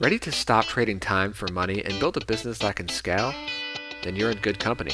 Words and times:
Ready 0.00 0.20
to 0.20 0.30
stop 0.30 0.64
trading 0.64 1.00
time 1.00 1.32
for 1.32 1.48
money 1.48 1.84
and 1.84 1.98
build 1.98 2.16
a 2.16 2.24
business 2.24 2.58
that 2.58 2.76
can 2.76 2.88
scale? 2.88 3.34
Then 4.04 4.14
you're 4.14 4.30
in 4.30 4.38
good 4.38 4.60
company. 4.60 4.92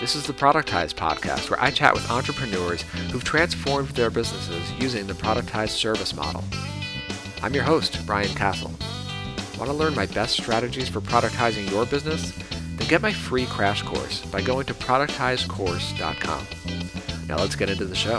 This 0.00 0.16
is 0.16 0.26
the 0.26 0.32
Productize 0.32 0.92
podcast, 0.92 1.48
where 1.48 1.62
I 1.62 1.70
chat 1.70 1.94
with 1.94 2.10
entrepreneurs 2.10 2.82
who've 3.12 3.22
transformed 3.22 3.90
their 3.90 4.10
businesses 4.10 4.72
using 4.72 5.06
the 5.06 5.12
productized 5.12 5.68
service 5.68 6.16
model. 6.16 6.42
I'm 7.44 7.54
your 7.54 7.62
host, 7.62 8.04
Brian 8.06 8.34
Castle. 8.34 8.72
Want 9.56 9.70
to 9.70 9.72
learn 9.72 9.94
my 9.94 10.06
best 10.06 10.36
strategies 10.36 10.88
for 10.88 11.00
productizing 11.00 11.70
your 11.70 11.86
business? 11.86 12.32
Then 12.74 12.88
get 12.88 13.00
my 13.00 13.12
free 13.12 13.46
crash 13.46 13.82
course 13.82 14.26
by 14.26 14.42
going 14.42 14.66
to 14.66 14.74
productizecourse.com. 14.74 16.46
Now 17.28 17.36
let's 17.36 17.54
get 17.54 17.70
into 17.70 17.84
the 17.84 17.94
show. 17.94 18.18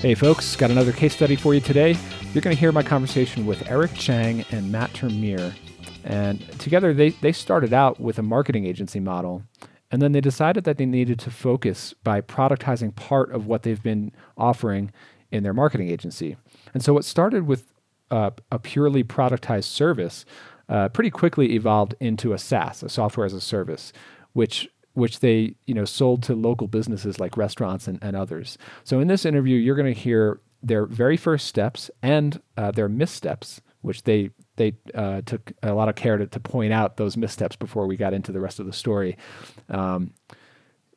Hey 0.00 0.16
folks, 0.16 0.56
got 0.56 0.72
another 0.72 0.90
case 0.90 1.14
study 1.14 1.36
for 1.36 1.54
you 1.54 1.60
today. 1.60 1.96
You're 2.38 2.42
going 2.44 2.54
to 2.54 2.60
hear 2.60 2.70
my 2.70 2.84
conversation 2.84 3.46
with 3.46 3.68
Eric 3.68 3.94
Chang 3.94 4.44
and 4.52 4.70
Matt 4.70 4.92
Termeer. 4.92 5.56
And 6.04 6.40
together 6.60 6.94
they, 6.94 7.10
they 7.10 7.32
started 7.32 7.72
out 7.72 7.98
with 7.98 8.16
a 8.16 8.22
marketing 8.22 8.64
agency 8.64 9.00
model. 9.00 9.42
And 9.90 10.00
then 10.00 10.12
they 10.12 10.20
decided 10.20 10.62
that 10.62 10.78
they 10.78 10.86
needed 10.86 11.18
to 11.18 11.32
focus 11.32 11.94
by 12.04 12.20
productizing 12.20 12.94
part 12.94 13.32
of 13.32 13.48
what 13.48 13.64
they've 13.64 13.82
been 13.82 14.12
offering 14.36 14.92
in 15.32 15.42
their 15.42 15.52
marketing 15.52 15.90
agency. 15.90 16.36
And 16.74 16.84
so 16.84 16.92
what 16.92 17.04
started 17.04 17.48
with 17.48 17.72
uh, 18.12 18.30
a 18.52 18.60
purely 18.60 19.02
productized 19.02 19.64
service 19.64 20.24
uh, 20.68 20.90
pretty 20.90 21.10
quickly 21.10 21.56
evolved 21.56 21.96
into 21.98 22.34
a 22.34 22.38
SaaS, 22.38 22.84
a 22.84 22.88
software 22.88 23.26
as 23.26 23.32
a 23.32 23.40
service, 23.40 23.92
which 24.32 24.68
which 24.94 25.20
they 25.20 25.54
you 25.66 25.74
know 25.74 25.84
sold 25.84 26.22
to 26.24 26.34
local 26.34 26.68
businesses 26.68 27.18
like 27.18 27.36
restaurants 27.36 27.88
and, 27.88 27.98
and 28.00 28.14
others. 28.14 28.58
So 28.84 29.00
in 29.00 29.08
this 29.08 29.24
interview, 29.24 29.56
you're 29.56 29.76
going 29.76 29.92
to 29.92 30.00
hear 30.00 30.40
their 30.62 30.86
very 30.86 31.16
first 31.16 31.46
steps 31.46 31.90
and 32.02 32.40
uh, 32.56 32.70
their 32.70 32.88
missteps, 32.88 33.60
which 33.82 34.02
they 34.02 34.30
they 34.56 34.74
uh, 34.94 35.22
took 35.24 35.52
a 35.62 35.72
lot 35.72 35.88
of 35.88 35.94
care 35.94 36.16
to, 36.16 36.26
to 36.26 36.40
point 36.40 36.72
out 36.72 36.96
those 36.96 37.16
missteps 37.16 37.56
before 37.56 37.86
we 37.86 37.96
got 37.96 38.12
into 38.12 38.32
the 38.32 38.40
rest 38.40 38.58
of 38.58 38.66
the 38.66 38.72
story. 38.72 39.16
Um, 39.68 40.12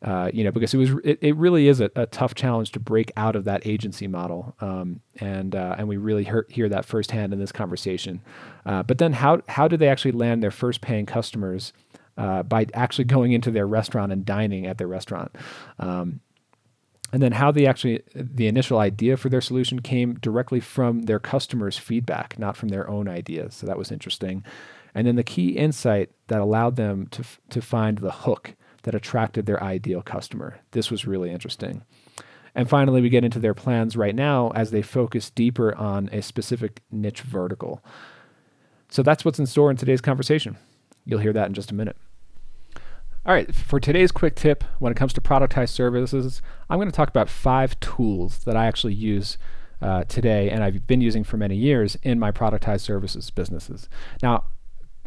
uh, 0.01 0.31
you 0.33 0.43
know, 0.43 0.51
because 0.51 0.73
it 0.73 0.77
was 0.77 0.89
it, 1.03 1.19
it 1.21 1.35
really 1.35 1.67
is 1.67 1.79
a, 1.79 1.91
a, 1.95 2.07
tough 2.07 2.33
challenge 2.33 2.71
to 2.71 2.79
break 2.79 3.11
out 3.17 3.35
of 3.35 3.43
that 3.43 3.67
agency 3.67 4.07
model, 4.07 4.55
um, 4.59 4.99
and 5.19 5.55
uh, 5.55 5.75
and 5.77 5.87
we 5.87 5.97
really 5.97 6.23
hear, 6.23 6.47
hear 6.49 6.67
that 6.67 6.85
firsthand 6.85 7.33
in 7.33 7.39
this 7.39 7.51
conversation. 7.51 8.19
Uh, 8.65 8.81
but 8.81 8.97
then, 8.97 9.13
how 9.13 9.41
how 9.47 9.67
do 9.67 9.77
they 9.77 9.87
actually 9.87 10.11
land 10.11 10.41
their 10.41 10.49
first 10.49 10.81
paying 10.81 11.05
customers 11.05 11.71
uh, 12.17 12.41
by 12.41 12.65
actually 12.73 13.05
going 13.05 13.31
into 13.31 13.51
their 13.51 13.67
restaurant 13.67 14.11
and 14.11 14.25
dining 14.25 14.65
at 14.65 14.79
their 14.79 14.87
restaurant? 14.87 15.35
Um, 15.77 16.19
and 17.11 17.21
then 17.21 17.33
how 17.33 17.51
the 17.51 17.67
actually 17.67 18.01
the 18.15 18.47
initial 18.47 18.79
idea 18.79 19.17
for 19.17 19.29
their 19.29 19.41
solution 19.41 19.81
came 19.81 20.15
directly 20.15 20.59
from 20.59 21.03
their 21.03 21.19
customers' 21.19 21.77
feedback, 21.77 22.39
not 22.39 22.55
from 22.55 22.69
their 22.69 22.89
own 22.89 23.07
ideas. 23.07 23.55
So 23.55 23.67
that 23.67 23.77
was 23.77 23.91
interesting. 23.91 24.43
And 24.95 25.07
then 25.07 25.15
the 25.15 25.23
key 25.23 25.49
insight 25.49 26.11
that 26.27 26.41
allowed 26.41 26.75
them 26.75 27.07
to 27.07 27.23
to 27.49 27.61
find 27.61 27.97
the 27.97 28.11
hook 28.11 28.55
that 28.83 28.95
attracted 28.95 29.45
their 29.45 29.61
ideal 29.63 30.01
customer. 30.01 30.59
This 30.71 30.89
was 30.89 31.05
really 31.05 31.31
interesting. 31.31 31.83
And 32.53 32.69
finally, 32.69 33.01
we 33.01 33.09
get 33.09 33.23
into 33.23 33.39
their 33.39 33.53
plans 33.53 33.95
right 33.95 34.15
now 34.15 34.49
as 34.55 34.71
they 34.71 34.81
focus 34.81 35.29
deeper 35.29 35.73
on 35.75 36.09
a 36.11 36.21
specific 36.21 36.81
niche 36.91 37.21
vertical. 37.21 37.83
So 38.89 39.03
that's 39.03 39.23
what's 39.23 39.39
in 39.39 39.45
store 39.45 39.71
in 39.71 39.77
today's 39.77 40.01
conversation. 40.01 40.57
You'll 41.05 41.19
hear 41.19 41.33
that 41.33 41.47
in 41.47 41.53
just 41.53 41.71
a 41.71 41.75
minute. 41.75 41.95
All 43.23 43.35
right, 43.35 43.53
for 43.53 43.79
today's 43.79 44.11
quick 44.11 44.33
tip, 44.33 44.63
when 44.79 44.91
it 44.91 44.95
comes 44.95 45.13
to 45.13 45.21
productized 45.21 45.69
services, 45.69 46.41
I'm 46.71 46.79
going 46.79 46.89
to 46.89 46.95
talk 46.95 47.07
about 47.07 47.29
five 47.29 47.79
tools 47.79 48.39
that 48.45 48.57
I 48.57 48.65
actually 48.65 48.95
use 48.95 49.37
uh, 49.79 50.05
today 50.05 50.49
and 50.49 50.63
I've 50.63 50.87
been 50.87 51.01
using 51.01 51.23
for 51.23 51.37
many 51.37 51.55
years 51.55 51.95
in 52.01 52.17
my 52.17 52.31
productized 52.31 52.81
services 52.81 53.29
businesses. 53.29 53.87
Now, 54.23 54.45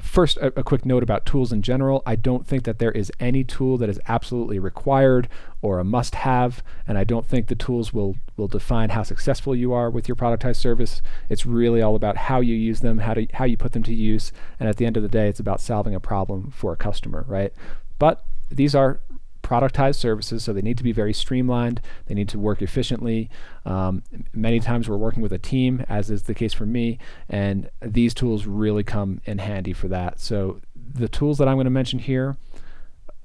First, 0.00 0.36
a, 0.38 0.46
a, 0.58 0.64
quick 0.64 0.84
note 0.84 1.04
about 1.04 1.24
tools 1.24 1.52
in 1.52 1.62
general. 1.62 2.02
I 2.04 2.16
don't 2.16 2.44
think 2.44 2.64
that 2.64 2.80
there 2.80 2.90
is 2.90 3.12
any 3.20 3.44
tool 3.44 3.78
that 3.78 3.88
is 3.88 4.00
absolutely 4.08 4.58
required 4.58 5.28
or 5.62 5.78
a 5.78 5.84
must 5.84 6.16
have, 6.16 6.64
and 6.86 6.98
I 6.98 7.04
don't 7.04 7.26
think 7.26 7.46
the 7.46 7.54
tools 7.54 7.92
will, 7.92 8.16
will 8.36 8.48
define 8.48 8.90
how 8.90 9.04
successful 9.04 9.54
you 9.54 9.72
are 9.72 9.88
with 9.88 10.08
your 10.08 10.16
productized 10.16 10.56
service. 10.56 11.00
It's 11.30 11.46
really 11.46 11.80
all 11.80 11.94
about 11.94 12.16
how 12.16 12.40
you 12.40 12.56
use 12.56 12.80
them, 12.80 12.98
how, 12.98 13.14
to, 13.14 13.28
how 13.34 13.44
you 13.44 13.56
put 13.56 13.72
them 13.72 13.84
to 13.84 13.94
use, 13.94 14.32
and 14.58 14.68
at 14.68 14.78
the 14.78 14.84
end 14.84 14.96
of 14.96 15.04
the 15.04 15.08
day, 15.08 15.28
it's 15.28 15.40
about 15.40 15.60
solving 15.60 15.94
a 15.94 16.00
problem 16.00 16.50
for 16.50 16.72
a 16.72 16.76
customer, 16.76 17.24
right? 17.28 17.52
But 17.98 18.24
these 18.50 18.74
are 18.74 19.00
productized 19.42 19.96
services, 19.96 20.42
so 20.42 20.52
they 20.52 20.62
need 20.62 20.78
to 20.78 20.82
be 20.82 20.92
very 20.92 21.12
streamlined. 21.12 21.80
They 22.06 22.14
need 22.14 22.28
to 22.30 22.38
work 22.38 22.62
efficiently. 22.62 23.30
Um, 23.64 24.02
many 24.32 24.58
times 24.58 24.88
we're 24.88 24.96
working 24.96 25.22
with 25.22 25.32
a 25.32 25.38
team, 25.38 25.84
as 25.88 26.10
is 26.10 26.22
the 26.22 26.34
case 26.34 26.52
for 26.52 26.66
me, 26.66 26.98
and 27.28 27.70
these 27.80 28.14
tools 28.14 28.46
really 28.46 28.82
come 28.82 29.20
in 29.26 29.38
handy 29.38 29.72
for 29.72 29.88
that. 29.88 30.18
So 30.18 30.60
the 30.74 31.08
tools 31.08 31.38
that 31.38 31.46
I'm 31.46 31.56
going 31.56 31.66
to 31.66 31.70
mention 31.70 31.98
here. 31.98 32.36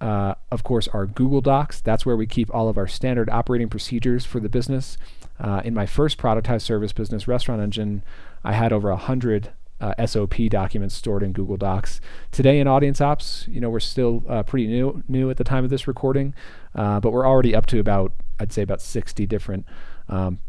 Uh, 0.01 0.33
of 0.49 0.63
course, 0.63 0.87
are 0.93 1.05
Google 1.05 1.41
Docs. 1.41 1.81
That's 1.81 2.05
where 2.05 2.15
we 2.15 2.25
keep 2.25 2.53
all 2.55 2.69
of 2.69 2.77
our 2.77 2.87
standard 2.87 3.29
operating 3.29 3.67
procedures 3.67 4.23
for 4.23 4.39
the 4.39 4.47
business. 4.47 4.97
Uh, 5.37 5.61
in 5.65 5.73
my 5.73 5.85
first 5.85 6.17
productized 6.17 6.61
service 6.61 6.93
business, 6.93 7.27
Restaurant 7.27 7.61
Engine, 7.61 8.03
I 8.41 8.53
had 8.53 8.71
over 8.71 8.91
a 8.91 8.95
hundred 8.95 9.51
uh, 9.81 10.05
SOP 10.05 10.35
documents 10.49 10.95
stored 10.95 11.23
in 11.23 11.31
Google 11.31 11.57
Docs. 11.57 12.01
Today 12.31 12.59
in 12.59 12.67
Audience 12.67 13.01
Ops, 13.01 13.45
you 13.47 13.61
know, 13.61 13.69
we're 13.69 13.79
still 13.79 14.23
uh, 14.27 14.43
pretty 14.43 14.67
new 14.67 15.03
new 15.07 15.29
at 15.29 15.37
the 15.37 15.43
time 15.43 15.63
of 15.63 15.69
this 15.69 15.87
recording, 15.87 16.33
uh, 16.75 16.99
but 16.99 17.11
we're 17.11 17.27
already 17.27 17.55
up 17.55 17.65
to 17.67 17.79
about 17.79 18.13
I'd 18.39 18.53
say 18.53 18.61
about 18.61 18.81
60 18.81 19.25
different 19.25 19.65
um, 20.07 20.39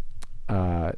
uh, 0.48 0.92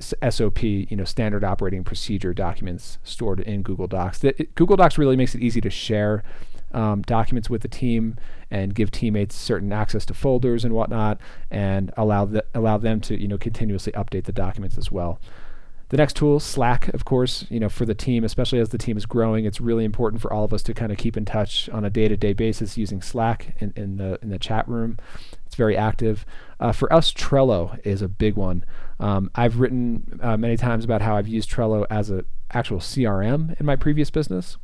SOP, 0.00 0.62
you 0.62 0.96
know, 0.96 1.04
standard 1.04 1.44
operating 1.44 1.84
procedure 1.84 2.34
documents 2.34 2.98
stored 3.04 3.40
in 3.40 3.62
Google 3.62 3.86
Docs. 3.86 4.18
The, 4.18 4.42
it, 4.42 4.54
Google 4.54 4.76
Docs 4.76 4.98
really 4.98 5.16
makes 5.16 5.34
it 5.34 5.40
easy 5.40 5.60
to 5.60 5.70
share 5.70 6.24
um, 6.72 7.02
documents 7.02 7.48
with 7.48 7.62
the 7.62 7.68
team 7.68 8.16
and 8.50 8.74
give 8.74 8.90
teammates 8.90 9.36
certain 9.36 9.72
access 9.72 10.04
to 10.06 10.14
folders 10.14 10.64
and 10.64 10.74
whatnot, 10.74 11.18
and 11.50 11.92
allow 11.96 12.24
the, 12.24 12.44
allow 12.54 12.78
them 12.78 13.00
to 13.02 13.20
you 13.20 13.28
know 13.28 13.38
continuously 13.38 13.92
update 13.92 14.24
the 14.24 14.32
documents 14.32 14.76
as 14.76 14.90
well. 14.90 15.20
The 15.94 15.98
next 15.98 16.16
tool, 16.16 16.40
Slack, 16.40 16.88
of 16.88 17.04
course, 17.04 17.46
you 17.50 17.60
know, 17.60 17.68
for 17.68 17.86
the 17.86 17.94
team, 17.94 18.24
especially 18.24 18.58
as 18.58 18.70
the 18.70 18.78
team 18.78 18.96
is 18.96 19.06
growing, 19.06 19.44
it's 19.44 19.60
really 19.60 19.84
important 19.84 20.20
for 20.20 20.32
all 20.32 20.42
of 20.42 20.52
us 20.52 20.60
to 20.64 20.74
kind 20.74 20.90
of 20.90 20.98
keep 20.98 21.16
in 21.16 21.24
touch 21.24 21.68
on 21.68 21.84
a 21.84 21.88
day-to-day 21.88 22.32
basis 22.32 22.76
using 22.76 23.00
Slack 23.00 23.54
in, 23.60 23.72
in 23.76 23.96
the 23.98 24.18
in 24.20 24.30
the 24.30 24.38
chat 24.40 24.68
room. 24.68 24.98
It's 25.46 25.54
very 25.54 25.76
active. 25.76 26.26
Uh, 26.58 26.72
for 26.72 26.92
us, 26.92 27.12
Trello 27.12 27.78
is 27.86 28.02
a 28.02 28.08
big 28.08 28.34
one. 28.34 28.64
Um, 28.98 29.30
I've 29.36 29.60
written 29.60 30.18
uh, 30.20 30.36
many 30.36 30.56
times 30.56 30.84
about 30.84 31.00
how 31.00 31.14
I've 31.14 31.28
used 31.28 31.48
Trello 31.48 31.86
as 31.88 32.10
an 32.10 32.26
actual 32.50 32.78
CRM 32.78 33.54
in 33.60 33.64
my 33.64 33.76
previous 33.76 34.10
business. 34.10 34.56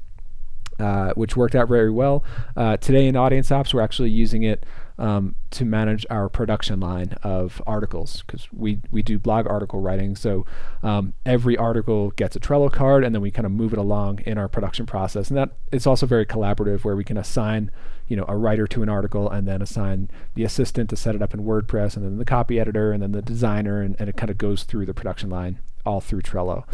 Uh, 0.80 1.12
which 1.12 1.36
worked 1.36 1.54
out 1.54 1.68
very 1.68 1.90
well. 1.90 2.24
Uh, 2.56 2.74
today 2.78 3.06
in 3.06 3.14
Audience 3.14 3.52
Ops, 3.52 3.74
we're 3.74 3.82
actually 3.82 4.08
using 4.08 4.44
it 4.44 4.64
um, 5.00 5.34
to 5.50 5.64
manage 5.64 6.04
our 6.10 6.28
production 6.28 6.78
line 6.78 7.16
of 7.22 7.62
articles 7.66 8.22
because 8.26 8.46
we, 8.52 8.80
we 8.90 9.02
do 9.02 9.18
blog 9.18 9.46
article 9.46 9.80
writing. 9.80 10.14
So 10.14 10.44
um, 10.82 11.14
every 11.24 11.56
article 11.56 12.10
gets 12.10 12.36
a 12.36 12.40
Trello 12.40 12.70
card 12.70 13.02
and 13.02 13.14
then 13.14 13.22
we 13.22 13.30
kind 13.30 13.46
of 13.46 13.52
move 13.52 13.72
it 13.72 13.78
along 13.78 14.20
in 14.26 14.36
our 14.36 14.46
production 14.46 14.84
process. 14.84 15.28
And 15.28 15.38
that 15.38 15.52
it's 15.72 15.86
also 15.86 16.06
very 16.06 16.26
collaborative 16.26 16.84
where 16.84 16.94
we 16.94 17.02
can 17.02 17.16
assign 17.16 17.70
you 18.08 18.16
know 18.16 18.26
a 18.28 18.36
writer 18.36 18.66
to 18.66 18.82
an 18.82 18.88
article 18.88 19.30
and 19.30 19.48
then 19.48 19.62
assign 19.62 20.10
the 20.34 20.44
assistant 20.44 20.90
to 20.90 20.96
set 20.96 21.14
it 21.14 21.22
up 21.22 21.32
in 21.32 21.44
WordPress 21.44 21.96
and 21.96 22.04
then 22.04 22.18
the 22.18 22.24
copy 22.24 22.60
editor 22.60 22.92
and 22.92 23.02
then 23.02 23.12
the 23.12 23.22
designer 23.22 23.80
and, 23.80 23.96
and 23.98 24.08
it 24.08 24.16
kind 24.16 24.30
of 24.30 24.36
goes 24.36 24.64
through 24.64 24.84
the 24.84 24.92
production 24.92 25.30
line 25.30 25.60
all 25.86 26.00
through 26.00 26.20
Trello. 26.20 26.64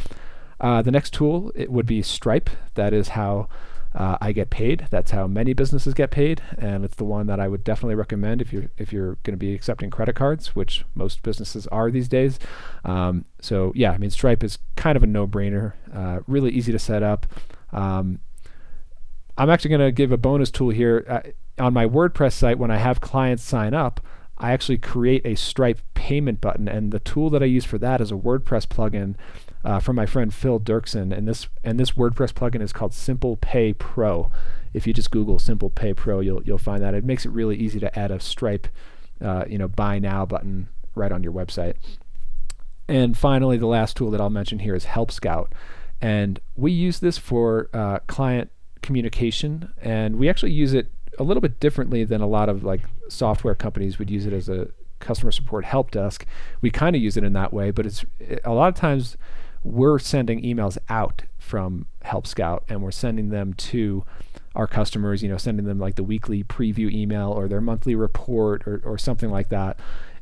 Uh, 0.61 0.83
the 0.83 0.91
next 0.91 1.13
tool 1.13 1.53
it 1.55 1.71
would 1.71 1.87
be 1.87 2.03
Stripe. 2.03 2.51
That 2.75 2.93
is 2.93 3.09
how 3.09 3.49
uh, 3.97 4.19
I 4.21 4.33
get 4.33 4.51
paid. 4.51 4.87
That's 4.91 5.11
how 5.11 5.27
many 5.27 5.55
businesses 5.55 5.95
get 5.95 6.11
paid, 6.11 6.43
and 6.59 6.85
it's 6.85 6.97
the 6.97 7.05
one 7.05 7.27
that 7.29 7.41
I 7.41 7.49
would 7.49 7.65
definitely 7.65 7.95
recommend 7.95 8.43
if 8.43 8.53
you're 8.53 8.71
if 8.77 8.93
you're 8.93 9.15
going 9.23 9.33
to 9.33 9.39
be 9.39 9.55
accepting 9.55 9.89
credit 9.89 10.15
cards, 10.15 10.55
which 10.55 10.85
most 10.95 11.23
businesses 11.23 11.67
are 11.69 11.91
these 11.91 12.07
days. 12.07 12.39
Um, 12.85 13.25
so 13.41 13.73
yeah, 13.75 13.93
I 13.93 13.99
mean 13.99 14.11
Stripe 14.11 14.45
is 14.45 14.59
kind 14.77 14.97
of 14.97 15.03
a 15.03 15.07
no-brainer. 15.07 15.73
Uh, 15.93 16.21
really 16.27 16.51
easy 16.51 16.73
to 16.73 16.79
set 16.79 17.03
up. 17.03 17.27
Um, 17.73 18.21
I'm 19.39 19.49
actually 19.49 19.71
going 19.71 19.81
to 19.81 19.93
give 19.93 20.13
a 20.13 20.19
bonus 20.19 20.51
tool 20.51 20.71
here 20.71 21.05
uh, 21.09 21.63
on 21.63 21.73
my 21.73 21.87
WordPress 21.87 22.35
site 22.35 22.59
when 22.59 22.71
I 22.71 22.77
have 22.77 23.01
clients 23.01 23.43
sign 23.43 23.73
up. 23.73 24.01
I 24.39 24.53
actually 24.53 24.77
create 24.77 25.25
a 25.25 25.35
Stripe 25.37 25.81
payment 25.95 26.43
button, 26.43 26.69
and 26.69 26.93
the 26.93 27.01
tool 27.01 27.31
that 27.31 27.43
I 27.43 27.47
use 27.47 27.65
for 27.65 27.79
that 27.79 28.03
is 28.03 28.13
a 28.13 28.17
WordPress 28.17 28.67
plugin 28.67 29.15
uh, 29.67 29.81
from 29.81 29.97
my 29.97 30.07
friend 30.07 30.33
Phil 30.33 30.61
Derksen, 30.61 31.13
and 31.13 31.27
this 31.27 31.49
and 31.65 31.79
this 31.79 31.91
WordPress 31.93 32.33
plugin 32.33 32.63
is 32.63 32.73
called 32.73 32.95
Simple 32.95 33.37
Pay 33.37 33.73
Pro. 33.73 34.31
If 34.73 34.87
you 34.87 34.93
just 34.93 35.11
Google 35.11 35.41
Simple 35.41 35.71
Pay 35.71 35.93
Pro, 35.93 36.21
you'll 36.21 36.41
you'll 36.45 36.57
find 36.57 36.81
that 36.85 36.95
it 36.95 37.05
makes 37.05 37.27
it 37.27 37.31
really 37.31 37.57
easy 37.57 37.81
to 37.81 37.99
add 37.99 38.13
a 38.13 38.21
Stripe, 38.21 38.69
uh, 39.21 39.45
you 39.49 39.59
know, 39.59 39.67
Buy 39.67 39.99
Now 39.99 40.25
button 40.25 40.69
right 40.95 41.11
on 41.11 41.25
your 41.25 41.33
website. 41.33 41.75
And 42.87 43.19
finally, 43.19 43.57
the 43.57 43.67
last 43.67 43.97
tool 43.97 44.13
that 44.13 44.21
I'll 44.21 44.31
mention 44.31 44.61
here 44.61 44.77
is 44.77 44.85
Help 44.85 45.11
Scout, 45.11 45.53
and 46.01 46.39
we 46.55 46.71
use 46.71 47.01
this 47.01 47.19
for 47.19 47.69
uh, 47.73 47.99
client 48.07 48.53
communication, 48.83 49.73
and 49.83 50.15
we 50.15 50.29
actually 50.29 50.53
use 50.53 50.75
it 50.75 50.93
a 51.19 51.25
little 51.25 51.41
bit 51.41 51.59
differently 51.59 52.05
than 52.05 52.21
a 52.21 52.29
lot 52.29 52.49
of 52.49 52.63
like 52.63 52.83
software 53.09 53.57
companies 53.57 53.99
would 53.99 54.11
use 54.11 54.27
it 54.27 54.33
as 54.33 54.49
a 54.49 54.69
customer 55.01 55.33
support 55.33 55.65
help 55.65 55.91
desk. 55.91 56.25
We 56.61 56.71
kind 56.71 56.95
of 56.95 57.03
use 57.03 57.17
it 57.17 57.25
in 57.25 57.33
that 57.33 57.53
way, 57.53 57.73
but 57.73 57.85
it's 57.85 58.05
a 58.45 58.53
lot 58.53 58.69
of 58.69 58.77
times 58.77 59.17
we're 59.67 59.99
sending 59.99 60.43
emails 60.43 60.79
out 60.89 61.23
from 61.39 61.87
Help 62.03 62.27
Scout 62.27 62.65
and 62.69 62.83
we're 62.83 62.93
sending 62.93 63.31
them 63.31 63.53
to 63.55 64.05
our 64.55 64.67
customers, 64.67 65.23
you 65.23 65.29
know, 65.29 65.37
sending 65.37 65.67
them 65.67 65.79
like 65.79 65.97
the 65.97 66.05
weekly 66.05 66.45
preview 66.45 66.91
email 66.91 67.31
or 67.31 67.49
their 67.49 67.61
monthly 67.61 67.95
report 67.95 68.67
or, 68.67 68.81
or 68.85 68.97
something 68.97 69.31
like 69.31 69.49
that. 69.49 69.79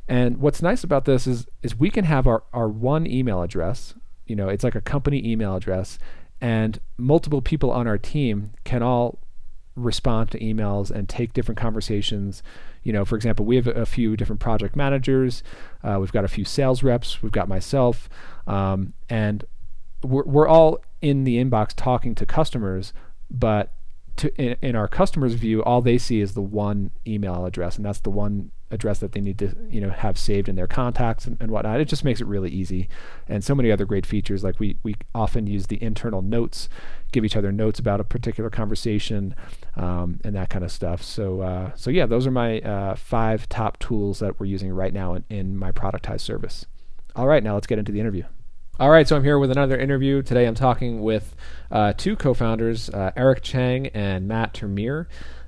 And 0.07 0.37
what's 0.37 0.61
nice 0.61 0.83
about 0.83 1.05
this 1.05 1.25
is 1.25 1.47
is 1.63 1.79
we 1.79 1.89
can 1.89 2.05
have 2.05 2.27
our, 2.27 2.43
our 2.53 2.67
one 2.67 3.07
email 3.07 3.41
address, 3.41 3.93
you 4.25 4.35
know, 4.35 4.49
it's 4.49 4.63
like 4.63 4.75
a 4.75 4.81
company 4.81 5.25
email 5.25 5.55
address, 5.55 5.97
and 6.41 6.79
multiple 6.97 7.41
people 7.41 7.71
on 7.71 7.87
our 7.87 7.97
team 7.97 8.51
can 8.65 8.83
all 8.83 9.19
respond 9.75 10.31
to 10.31 10.39
emails 10.39 10.91
and 10.91 11.07
take 11.07 11.33
different 11.33 11.59
conversations. 11.59 12.43
You 12.85 12.93
know, 12.93 13.03
for 13.03 13.17
example, 13.17 13.45
we 13.45 13.57
have 13.57 13.67
a 13.67 13.85
few 13.85 14.15
different 14.15 14.39
project 14.39 14.75
managers, 14.75 15.43
uh, 15.83 15.97
we've 15.99 16.13
got 16.13 16.23
a 16.23 16.29
few 16.29 16.45
sales 16.45 16.83
reps, 16.83 17.21
we've 17.21 17.31
got 17.31 17.49
myself, 17.49 18.07
um, 18.47 18.93
and 19.09 19.43
we're, 20.03 20.23
we're 20.23 20.47
all 20.47 20.79
in 21.01 21.23
the 21.23 21.43
inbox 21.43 21.73
talking 21.75 22.15
to 22.15 22.25
customers, 22.25 22.93
but 23.29 23.73
to, 24.17 24.33
in, 24.41 24.55
in, 24.61 24.75
our 24.75 24.87
customers' 24.87 25.33
view, 25.33 25.63
all 25.63 25.81
they 25.81 25.97
see 25.97 26.21
is 26.21 26.35
the 26.35 26.41
one 26.41 26.91
email 27.05 27.45
address, 27.45 27.75
and 27.75 27.85
that's 27.85 27.99
the 27.99 28.09
one 28.09 28.51
address 28.71 28.99
that 28.99 29.11
they 29.11 29.21
need 29.21 29.37
to 29.37 29.55
you 29.69 29.79
know 29.79 29.89
have 29.89 30.17
saved 30.17 30.49
in 30.49 30.55
their 30.55 30.67
contacts 30.67 31.25
and, 31.25 31.37
and, 31.39 31.51
whatnot. 31.51 31.79
It 31.79 31.87
just 31.87 32.03
makes 32.03 32.21
it 32.21 32.27
really 32.27 32.49
easy, 32.49 32.89
and 33.27 33.43
so 33.43 33.55
many 33.55 33.71
other 33.71 33.85
great 33.85 34.05
features. 34.05 34.43
Like 34.43 34.59
we 34.59 34.77
we 34.83 34.95
often 35.13 35.47
use 35.47 35.67
the 35.67 35.81
internal 35.81 36.21
notes, 36.21 36.69
give 37.11 37.23
each 37.23 37.35
other 37.35 37.51
notes 37.51 37.79
about 37.79 37.99
a 37.99 38.03
particular 38.03 38.49
conversation, 38.49 39.35
um, 39.75 40.19
and 40.23 40.35
that 40.35 40.49
kind 40.49 40.63
of 40.63 40.71
stuff. 40.71 41.01
So 41.01 41.41
uh, 41.41 41.71
so 41.75 41.89
yeah, 41.89 42.05
those 42.05 42.25
are 42.25 42.31
my 42.31 42.59
uh, 42.61 42.95
five 42.95 43.47
top 43.49 43.79
tools 43.79 44.19
that 44.19 44.39
we're 44.39 44.47
using 44.47 44.71
right 44.71 44.93
now 44.93 45.13
in, 45.13 45.23
in 45.29 45.57
my 45.57 45.71
productized 45.71 46.21
service. 46.21 46.65
All 47.15 47.27
right, 47.27 47.43
now 47.43 47.53
let's 47.53 47.67
get 47.67 47.79
into 47.79 47.91
the 47.91 47.99
interview. 47.99 48.23
All 48.77 48.89
right, 48.89 49.07
so 49.07 49.15
I'm 49.15 49.23
here 49.23 49.39
with 49.39 49.51
another 49.51 49.79
interview. 49.79 50.21
Today 50.21 50.45
I'm 50.45 50.53
talking 50.55 51.01
with 51.01 51.33
uh, 51.71 51.93
two 51.95 52.17
co 52.17 52.33
founders, 52.33 52.89
uh, 52.89 53.11
Eric 53.15 53.41
Chang 53.41 53.87
and 53.87 54.27
Matt 54.27 54.53
Termeer. 54.53 55.05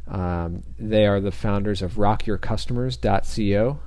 Um, 0.07 0.63
they 0.79 1.05
are 1.05 1.19
the 1.19 1.31
founders 1.31 1.81
of 1.81 1.93
rockyourcustomers.co. 1.93 3.79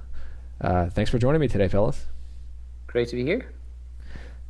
Uh, 0.61 0.90
thanks 0.90 1.11
for 1.11 1.19
joining 1.19 1.40
me 1.40 1.49
today, 1.49 1.69
fellas. 1.69 2.06
Great 2.87 3.08
to 3.08 3.17
be 3.17 3.25
here. 3.25 3.52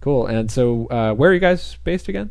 Cool. 0.00 0.26
And 0.26 0.50
so, 0.50 0.86
uh, 0.88 1.14
where 1.14 1.30
are 1.30 1.34
you 1.34 1.40
guys 1.40 1.76
based 1.84 2.08
again? 2.08 2.30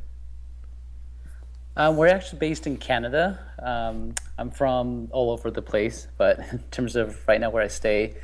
Um, 1.78 1.96
we're 1.96 2.08
actually 2.08 2.40
based 2.40 2.68
in 2.68 2.78
Canada. 2.78 3.40
Um, 3.62 4.16
I'm 4.38 4.52
from 4.52 5.08
all 5.12 5.32
over 5.32 5.50
the 5.50 5.62
place, 5.62 6.08
but 6.18 6.40
in 6.52 6.60
terms 6.72 6.96
of 6.96 7.26
right 7.28 7.40
now 7.40 7.52
where 7.52 7.64
I 7.64 7.68
stay, 7.68 8.16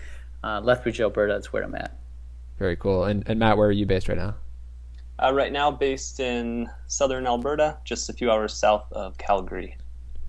uh, 0.44 0.60
Lethbridge, 0.62 1.00
Alberta 1.00 1.36
is 1.36 1.54
where 1.54 1.64
I'm 1.64 1.76
at. 1.76 1.98
Very 2.60 2.76
cool. 2.76 3.06
And, 3.06 3.24
and 3.28 3.40
Matt, 3.40 3.58
where 3.58 3.68
are 3.68 3.72
you 3.72 3.86
based 3.86 4.10
right 4.10 4.18
now? 4.18 4.36
Uh, 5.22 5.34
right 5.34 5.52
now, 5.52 5.72
based 5.72 6.20
in 6.20 6.70
southern 6.88 7.26
Alberta, 7.26 7.78
just 7.86 8.10
a 8.10 8.14
few 8.14 8.30
hours 8.30 8.54
south 8.54 8.92
of 8.92 9.18
Calgary. 9.18 9.78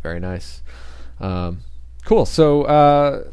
Very 0.06 0.20
nice. 0.20 0.62
Um, 1.18 1.62
cool. 2.04 2.26
So, 2.26 2.62
uh, 2.62 3.24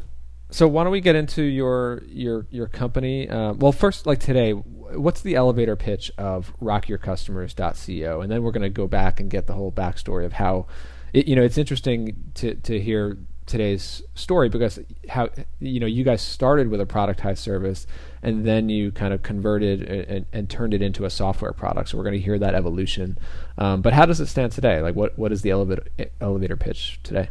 so 0.50 0.66
why 0.66 0.82
don't 0.82 0.90
we 0.90 1.00
get 1.00 1.14
into 1.14 1.44
your 1.44 2.02
your 2.08 2.48
your 2.50 2.66
company? 2.66 3.28
Uh, 3.28 3.52
well, 3.52 3.70
first, 3.70 4.08
like 4.08 4.18
today, 4.18 4.50
what's 4.50 5.20
the 5.20 5.36
elevator 5.36 5.76
pitch 5.76 6.10
of 6.18 6.52
rockyourcustomers.co, 6.60 8.20
and 8.20 8.32
then 8.32 8.42
we're 8.42 8.50
going 8.50 8.64
to 8.64 8.70
go 8.70 8.88
back 8.88 9.20
and 9.20 9.30
get 9.30 9.46
the 9.46 9.52
whole 9.52 9.70
backstory 9.70 10.24
of 10.24 10.32
how. 10.32 10.66
It, 11.12 11.28
you 11.28 11.36
know, 11.36 11.44
it's 11.44 11.58
interesting 11.58 12.16
to 12.34 12.56
to 12.56 12.80
hear 12.80 13.18
today's 13.46 14.02
story 14.14 14.48
because 14.48 14.78
how 15.08 15.28
you 15.60 15.78
know 15.78 15.86
you 15.86 16.02
guys 16.02 16.22
started 16.22 16.68
with 16.68 16.80
a 16.80 16.86
productized 16.86 17.38
service 17.38 17.86
and 18.22 18.46
then 18.46 18.70
you 18.70 18.90
kind 18.90 19.12
of 19.12 19.22
converted 19.22 19.82
and, 19.82 20.26
and 20.32 20.48
turned 20.48 20.72
it 20.72 20.80
into 20.80 21.04
a 21.04 21.10
software 21.10 21.52
product. 21.52 21.90
So 21.90 21.98
we're 21.98 22.04
going 22.04 22.18
to 22.18 22.20
hear 22.20 22.38
that 22.38 22.54
evolution. 22.54 23.18
Um, 23.58 23.82
but 23.82 23.92
how 23.92 24.06
does 24.06 24.18
it 24.18 24.26
stand 24.26 24.52
today? 24.52 24.80
Like 24.80 24.94
what, 24.94 25.18
what 25.18 25.30
is 25.30 25.42
the 25.42 25.50
elevator 25.50 25.84
elevator 26.20 26.56
pitch 26.56 27.00
today? 27.02 27.28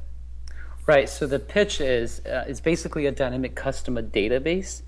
Right. 0.85 1.09
So 1.09 1.25
the 1.25 1.39
pitch 1.39 1.81
is 1.81 2.19
uh, 2.25 2.45
it's 2.47 2.59
basically 2.59 3.07
a 3.07 3.11
dynamic 3.11 3.55
customer 3.55 4.03
database 4.03 4.83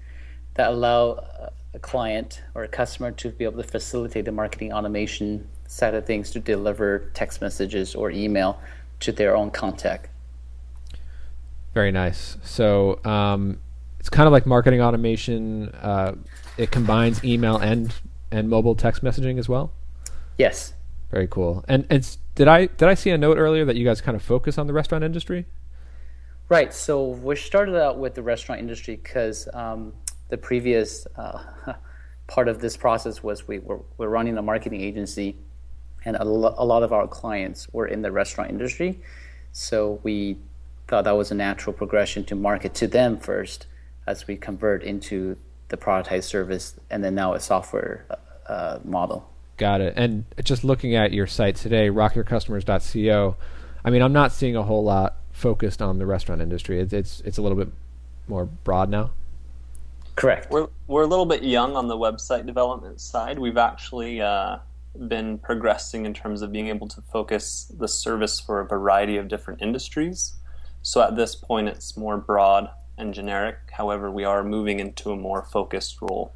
that 0.54 0.69
allow 0.69 1.51
a 1.74 1.80
client 1.80 2.44
or 2.54 2.63
a 2.63 2.68
customer 2.68 3.12
to 3.12 3.30
be 3.30 3.45
able 3.45 3.62
to 3.62 3.68
facilitate 3.68 4.25
the 4.25 4.31
marketing 4.31 4.71
automation 4.71 5.48
side 5.68 5.95
of 5.95 6.06
things 6.06 6.31
to 6.31 6.39
deliver 6.39 7.10
text 7.13 7.42
messages 7.42 7.95
or 7.95 8.12
email 8.12 8.60
to 9.00 9.12
their 9.12 9.36
own 9.36 9.50
contact 9.51 10.10
very 11.75 11.92
nice. 11.92 12.38
So 12.42 13.00
um, 13.06 13.60
it's 14.00 14.10
kind 14.10 14.25
of 14.25 14.33
like 14.33 14.48
marketing 14.48 14.81
automation. 14.81 15.69
Uh, 15.69 16.16
it 16.57 16.72
combines 16.72 17.24
email 17.24 17.57
and 17.57 17.94
and 18.31 18.50
mobile 18.50 18.75
text 18.75 19.04
messaging 19.04 19.38
as 19.38 19.48
well. 19.48 19.72
Yes. 20.38 20.74
Very 21.12 21.27
cool. 21.27 21.63
And 21.68 21.86
and 21.89 22.18
did 22.33 22.48
I 22.48 22.68
did 22.68 22.88
I 22.88 22.94
see 22.95 23.12
a 23.12 23.18
note 23.18 23.38
earlier 23.38 23.66
that 23.66 23.75
you 23.75 23.86
guys 23.86 24.01
kind 24.01 24.16
of 24.16 24.24
focus 24.24 24.57
on 24.57 24.68
the 24.68 24.74
restaurant 24.74 25.04
industry? 25.04 25.45
Right. 26.48 26.74
So 26.74 27.10
we 27.10 27.36
started 27.36 27.75
out 27.75 28.00
with 28.00 28.16
the 28.16 28.24
restaurant 28.24 28.62
industry 28.62 28.95
because 28.95 29.50
um, 29.54 29.94
the 30.30 30.38
previous 30.38 31.06
uh, 31.18 31.44
part 32.28 32.48
of 32.48 32.60
this 32.62 32.78
process 32.78 33.21
was 33.21 33.48
we 33.48 33.60
were, 33.60 33.81
we're 33.98 34.07
running 34.07 34.38
a 34.38 34.42
marketing 34.42 34.81
agency, 34.81 35.36
and 36.06 36.16
a, 36.16 36.24
lo- 36.24 36.56
a 36.57 36.63
lot 36.66 36.83
of 36.83 36.94
our 36.94 37.07
clients 37.07 37.68
were 37.74 37.88
in 37.88 38.01
the 38.01 38.12
restaurant 38.12 38.50
industry. 38.50 39.00
So 39.51 40.00
we 40.04 40.38
thought 40.88 41.04
that 41.04 41.18
was 41.18 41.32
a 41.32 41.36
natural 41.36 41.74
progression 41.74 42.24
to 42.26 42.36
market 42.36 42.74
to 42.76 42.88
them 42.88 43.18
first 43.18 43.68
as 44.08 44.28
we 44.28 44.36
convert 44.36 44.84
into 44.84 45.38
the 45.70 45.78
productized 45.78 46.26
service 46.26 46.76
and 46.90 47.04
then 47.04 47.16
now 47.16 47.34
a 47.34 47.40
software 47.40 48.06
uh, 48.48 48.80
model. 48.84 49.28
Got 49.58 49.82
it. 49.82 49.94
And 49.96 50.26
just 50.44 50.64
looking 50.64 50.96
at 50.96 51.12
your 51.12 51.28
site 51.28 51.56
today, 51.56 51.90
rockyourcustomers.co, 51.90 53.36
I 53.84 53.90
mean, 53.90 54.02
I'm 54.02 54.14
not 54.14 54.32
seeing 54.32 54.56
a 54.56 54.64
whole 54.64 54.84
lot 54.84 55.16
focused 55.32 55.82
on 55.82 55.98
the 55.98 56.06
restaurant 56.06 56.42
industry. 56.42 56.80
It's 56.80 56.94
it's, 56.94 57.22
it's 57.22 57.38
a 57.38 57.42
little 57.42 57.58
bit 57.58 57.70
more 58.28 58.46
broad 58.46 58.90
now. 58.90 59.12
Correct. 60.16 60.50
We're 60.50 60.68
we're 60.88 61.04
a 61.04 61.08
little 61.08 61.26
bit 61.26 61.44
young 61.44 61.76
on 61.76 61.88
the 61.88 61.98
website 61.98 62.46
development 62.46 63.02
side. 63.02 63.38
We've 63.40 63.58
actually 63.58 64.22
uh, 64.22 64.58
been 65.08 65.38
progressing 65.38 66.06
in 66.06 66.14
terms 66.14 66.42
of 66.42 66.52
being 66.52 66.68
able 66.68 66.88
to 66.88 67.02
focus 67.02 67.72
the 67.78 67.88
service 67.88 68.40
for 68.40 68.62
a 68.62 68.66
variety 68.66 69.18
of 69.18 69.28
different 69.28 69.62
industries. 69.62 70.34
So 70.86 71.02
at 71.02 71.16
this 71.16 71.34
point, 71.34 71.68
it's 71.68 71.98
more 71.98 72.16
broad 72.16 72.70
and 73.00 73.12
generic. 73.12 73.58
However, 73.72 74.12
we 74.12 74.24
are 74.24 74.44
moving 74.44 74.80
into 74.80 75.10
a 75.12 75.16
more 75.16 75.42
focused 75.42 76.00
role. 76.00 76.32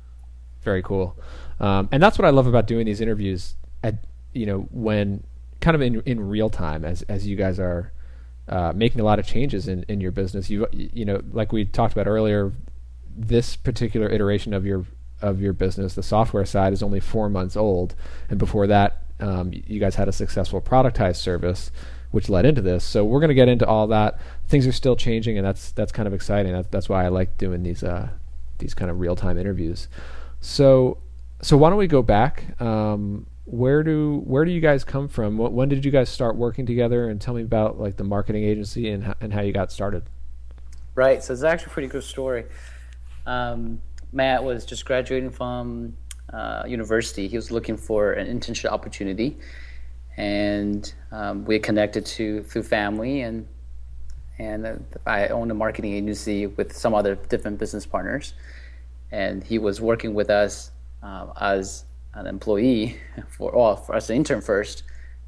Very 0.63 0.81
cool. 0.81 1.15
Um, 1.59 1.87
and 1.91 2.01
that's 2.01 2.17
what 2.17 2.25
I 2.25 2.31
love 2.31 2.47
about 2.47 2.65
doing 2.65 2.87
these 2.87 2.99
interviews 2.99 3.53
at, 3.83 4.03
you 4.33 4.47
know, 4.47 4.67
when 4.71 5.23
kind 5.61 5.75
of 5.75 5.83
in, 5.83 6.01
in 6.01 6.27
real 6.27 6.49
time 6.49 6.83
as, 6.83 7.03
as 7.03 7.27
you 7.27 7.35
guys 7.35 7.59
are 7.59 7.93
uh, 8.47 8.73
making 8.75 8.99
a 8.99 9.03
lot 9.03 9.19
of 9.19 9.27
changes 9.27 9.67
in, 9.67 9.85
in 9.87 10.01
your 10.01 10.11
business. 10.11 10.49
You, 10.49 10.65
you 10.71 11.05
know, 11.05 11.21
like 11.31 11.53
we 11.53 11.63
talked 11.65 11.93
about 11.93 12.07
earlier, 12.07 12.51
this 13.15 13.55
particular 13.55 14.09
iteration 14.09 14.55
of 14.55 14.65
your, 14.65 14.83
of 15.21 15.41
your 15.41 15.53
business, 15.53 15.93
the 15.93 16.01
software 16.01 16.45
side 16.45 16.73
is 16.73 16.81
only 16.81 16.99
four 16.99 17.29
months 17.29 17.55
old. 17.55 17.93
And 18.31 18.39
before 18.39 18.65
that, 18.65 19.03
um, 19.19 19.51
you 19.53 19.79
guys 19.79 19.93
had 19.93 20.07
a 20.07 20.11
successful 20.11 20.59
productized 20.59 21.17
service 21.17 21.69
which 22.11 22.29
led 22.29 22.45
into 22.45 22.61
this. 22.61 22.83
So 22.83 23.05
we're 23.05 23.19
going 23.19 23.29
to 23.29 23.35
get 23.35 23.47
into 23.47 23.67
all 23.67 23.87
that. 23.87 24.19
Things 24.47 24.65
are 24.65 24.71
still 24.71 24.95
changing, 24.95 25.37
and 25.37 25.45
that's 25.45 25.71
that's 25.71 25.91
kind 25.91 26.07
of 26.07 26.13
exciting. 26.13 26.53
That's 26.53 26.67
that's 26.69 26.89
why 26.89 27.05
I 27.05 27.09
like 27.09 27.37
doing 27.37 27.63
these 27.63 27.83
uh, 27.83 28.09
these 28.57 28.73
kind 28.73 28.89
of 28.89 28.99
real 28.99 29.15
time 29.15 29.37
interviews. 29.37 29.87
So 30.41 30.97
so 31.41 31.57
why 31.57 31.69
don't 31.69 31.79
we 31.79 31.87
go 31.87 32.01
back? 32.01 32.59
Um, 32.61 33.25
where 33.45 33.83
do 33.83 34.21
where 34.25 34.45
do 34.45 34.51
you 34.51 34.61
guys 34.61 34.83
come 34.83 35.07
from? 35.07 35.37
What, 35.37 35.53
when 35.53 35.69
did 35.69 35.85
you 35.85 35.91
guys 35.91 36.09
start 36.09 36.35
working 36.35 36.65
together? 36.65 37.09
And 37.09 37.19
tell 37.19 37.33
me 37.33 37.41
about 37.41 37.79
like 37.79 37.97
the 37.97 38.03
marketing 38.03 38.43
agency 38.43 38.89
and 38.89 39.13
and 39.21 39.33
how 39.33 39.41
you 39.41 39.53
got 39.53 39.71
started. 39.71 40.03
Right. 40.95 41.23
So 41.23 41.33
it's 41.33 41.43
actually 41.43 41.71
a 41.71 41.73
pretty 41.73 41.87
good 41.87 42.03
story. 42.03 42.45
Um, 43.25 43.81
Matt 44.11 44.43
was 44.43 44.65
just 44.65 44.85
graduating 44.85 45.29
from 45.29 45.95
uh, 46.33 46.63
university. 46.67 47.27
He 47.27 47.35
was 47.35 47.51
looking 47.51 47.77
for 47.77 48.13
an 48.13 48.27
internship 48.27 48.71
opportunity 48.71 49.37
and 50.19 50.93
um, 51.13 51.45
we 51.45 51.57
connected 51.57 52.05
to 52.05 52.43
through 52.43 52.63
family 52.63 53.21
and 53.21 53.47
and 54.37 54.65
uh, 54.65 54.75
I 55.05 55.27
own 55.27 55.49
a 55.49 55.53
marketing 55.53 55.93
agency 55.93 56.47
with 56.47 56.75
some 56.75 56.93
other 56.93 57.15
different 57.15 57.57
business 57.57 57.85
partners, 57.85 58.33
and 59.11 59.43
he 59.43 59.57
was 59.57 59.81
working 59.81 60.13
with 60.13 60.29
us 60.29 60.71
uh, 61.03 61.27
as 61.39 61.85
an 62.13 62.27
employee 62.27 62.97
for 63.29 63.51
well 63.53 63.75
for 63.77 63.95
as 63.95 64.09
an 64.09 64.17
intern 64.17 64.41
first, 64.41 64.83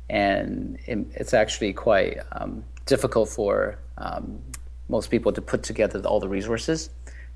and 0.09 0.79
it, 0.87 1.05
it's 1.13 1.35
actually 1.35 1.73
quite 1.73 2.17
um, 2.31 2.63
difficult 2.87 3.29
for 3.29 3.77
um, 3.99 4.41
most 4.93 5.09
people 5.09 5.33
to 5.33 5.41
put 5.41 5.63
together 5.63 5.99
all 6.05 6.19
the 6.19 6.29
resources 6.29 6.91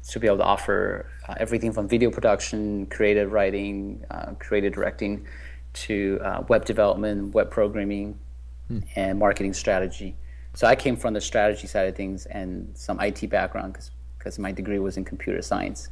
to 0.08 0.20
be 0.20 0.28
able 0.28 0.38
to 0.38 0.44
offer 0.44 1.10
uh, 1.28 1.34
everything 1.38 1.74
from 1.74 1.88
video 1.88 2.10
production, 2.12 2.86
creative 2.86 3.32
writing, 3.32 4.06
uh, 4.12 4.32
creative 4.40 4.72
directing, 4.72 5.26
to 5.74 6.20
uh, 6.24 6.44
web 6.48 6.64
development, 6.66 7.34
web 7.34 7.50
programming, 7.50 8.18
hmm. 8.68 8.80
and 8.96 9.18
marketing 9.18 9.54
strategy. 9.54 10.16
So 10.54 10.66
I 10.68 10.76
came 10.76 10.96
from 10.96 11.14
the 11.14 11.22
strategy 11.22 11.68
side 11.68 11.88
of 11.90 11.96
things 11.96 12.28
and 12.28 12.72
some 12.76 13.00
IT 13.00 13.30
background 13.30 13.78
because 14.18 14.40
my 14.40 14.52
degree 14.52 14.80
was 14.80 14.98
in 14.98 15.04
computer 15.04 15.42
science, 15.42 15.90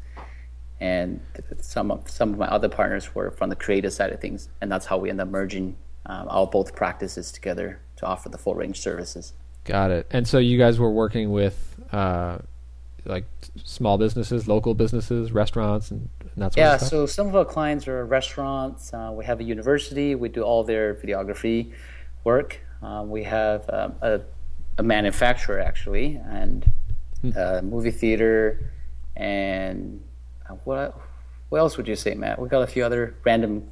and 0.79 1.19
some 1.61 1.89
of 1.91 2.09
some 2.09 2.29
of 2.33 2.37
my 2.39 2.47
other 2.47 2.69
partners 2.69 3.13
were 3.15 3.31
from 3.31 3.49
the 3.49 3.55
creative 3.55 3.93
side 3.93 4.11
of 4.11 4.19
things, 4.19 4.49
and 4.61 4.71
that's 4.71 4.85
how 4.85 4.97
we 4.97 5.09
end 5.09 5.19
up 5.19 5.29
merging 5.29 5.75
um, 6.05 6.27
our 6.29 6.47
both 6.47 6.75
practices 6.75 7.31
together 7.31 7.79
to 7.97 8.05
offer 8.05 8.29
the 8.29 8.37
full 8.37 8.55
range 8.55 8.79
services. 8.79 9.33
Got 9.65 9.91
it. 9.91 10.07
And 10.11 10.27
so 10.27 10.37
you 10.37 10.57
guys 10.57 10.79
were 10.79 10.91
working 10.91 11.31
with 11.31 11.75
uh, 11.91 12.37
like 13.03 13.25
small 13.63 13.97
businesses, 13.97 14.47
local 14.47 14.73
businesses, 14.75 15.31
restaurants, 15.31 15.91
and, 15.91 16.09
and 16.21 16.31
that 16.37 16.53
sort 16.53 16.57
yeah, 16.57 16.73
of 16.75 16.81
stuff? 16.81 16.89
so 16.89 17.05
some 17.05 17.27
of 17.27 17.35
our 17.35 17.45
clients 17.45 17.87
are 17.87 18.05
restaurants. 18.05 18.93
Uh, 18.93 19.11
we 19.13 19.25
have 19.25 19.39
a 19.39 19.43
university. 19.43 20.13
We 20.13 20.29
do 20.29 20.43
all 20.43 20.63
their 20.63 20.93
videography 20.95 21.73
work. 22.23 22.59
Uh, 22.83 23.03
we 23.05 23.23
have 23.23 23.67
um, 23.71 23.95
a, 24.01 24.21
a, 24.77 24.83
manufacturer, 24.83 25.59
actually, 25.59 26.21
and 26.29 26.71
hmm. 27.21 27.31
a 27.35 27.61
movie 27.63 27.91
theater. 27.91 28.71
And 29.15 29.99
uh, 30.47 30.53
what, 30.63 30.99
what 31.49 31.57
else 31.57 31.77
would 31.77 31.87
you 31.87 31.95
say, 31.95 32.13
Matt? 32.13 32.39
We've 32.39 32.51
got 32.51 32.61
a 32.61 32.67
few 32.67 32.85
other 32.85 33.15
random, 33.23 33.67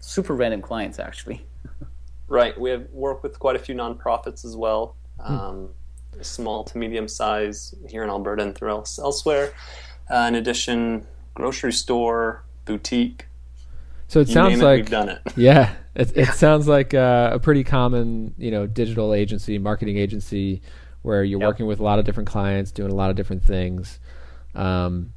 super 0.00 0.34
random 0.34 0.60
clients, 0.60 0.98
actually. 0.98 1.46
right. 2.28 2.58
We 2.58 2.70
have 2.70 2.90
worked 2.90 3.22
with 3.22 3.38
quite 3.38 3.54
a 3.54 3.60
few 3.60 3.76
nonprofits 3.76 4.44
as 4.44 4.56
well. 4.56 4.95
Hmm. 5.20 5.34
Um, 5.34 5.68
small 6.22 6.64
to 6.64 6.78
medium 6.78 7.08
size 7.08 7.74
here 7.88 8.02
in 8.02 8.10
Alberta 8.10 8.42
and 8.42 8.54
through 8.54 8.70
elsewhere. 8.70 9.52
Uh, 10.10 10.26
in 10.28 10.34
addition, 10.36 11.06
grocery 11.34 11.72
store, 11.72 12.44
boutique. 12.64 13.26
So 14.08 14.20
it 14.20 14.28
sounds 14.28 14.60
it, 14.60 14.64
like 14.64 14.76
we've 14.76 14.90
done 14.90 15.08
it. 15.08 15.20
Yeah, 15.36 15.74
it, 15.94 16.16
it 16.16 16.28
sounds 16.28 16.68
like 16.68 16.94
uh, 16.94 17.30
a 17.32 17.38
pretty 17.38 17.64
common, 17.64 18.34
you 18.38 18.50
know, 18.50 18.66
digital 18.66 19.12
agency, 19.14 19.58
marketing 19.58 19.98
agency, 19.98 20.62
where 21.02 21.24
you're 21.24 21.40
yep. 21.40 21.48
working 21.48 21.66
with 21.66 21.80
a 21.80 21.82
lot 21.82 21.98
of 21.98 22.04
different 22.04 22.28
clients, 22.28 22.70
doing 22.70 22.92
a 22.92 22.94
lot 22.94 23.10
of 23.10 23.16
different 23.16 23.44
things. 23.44 23.98
Um, 24.54 25.12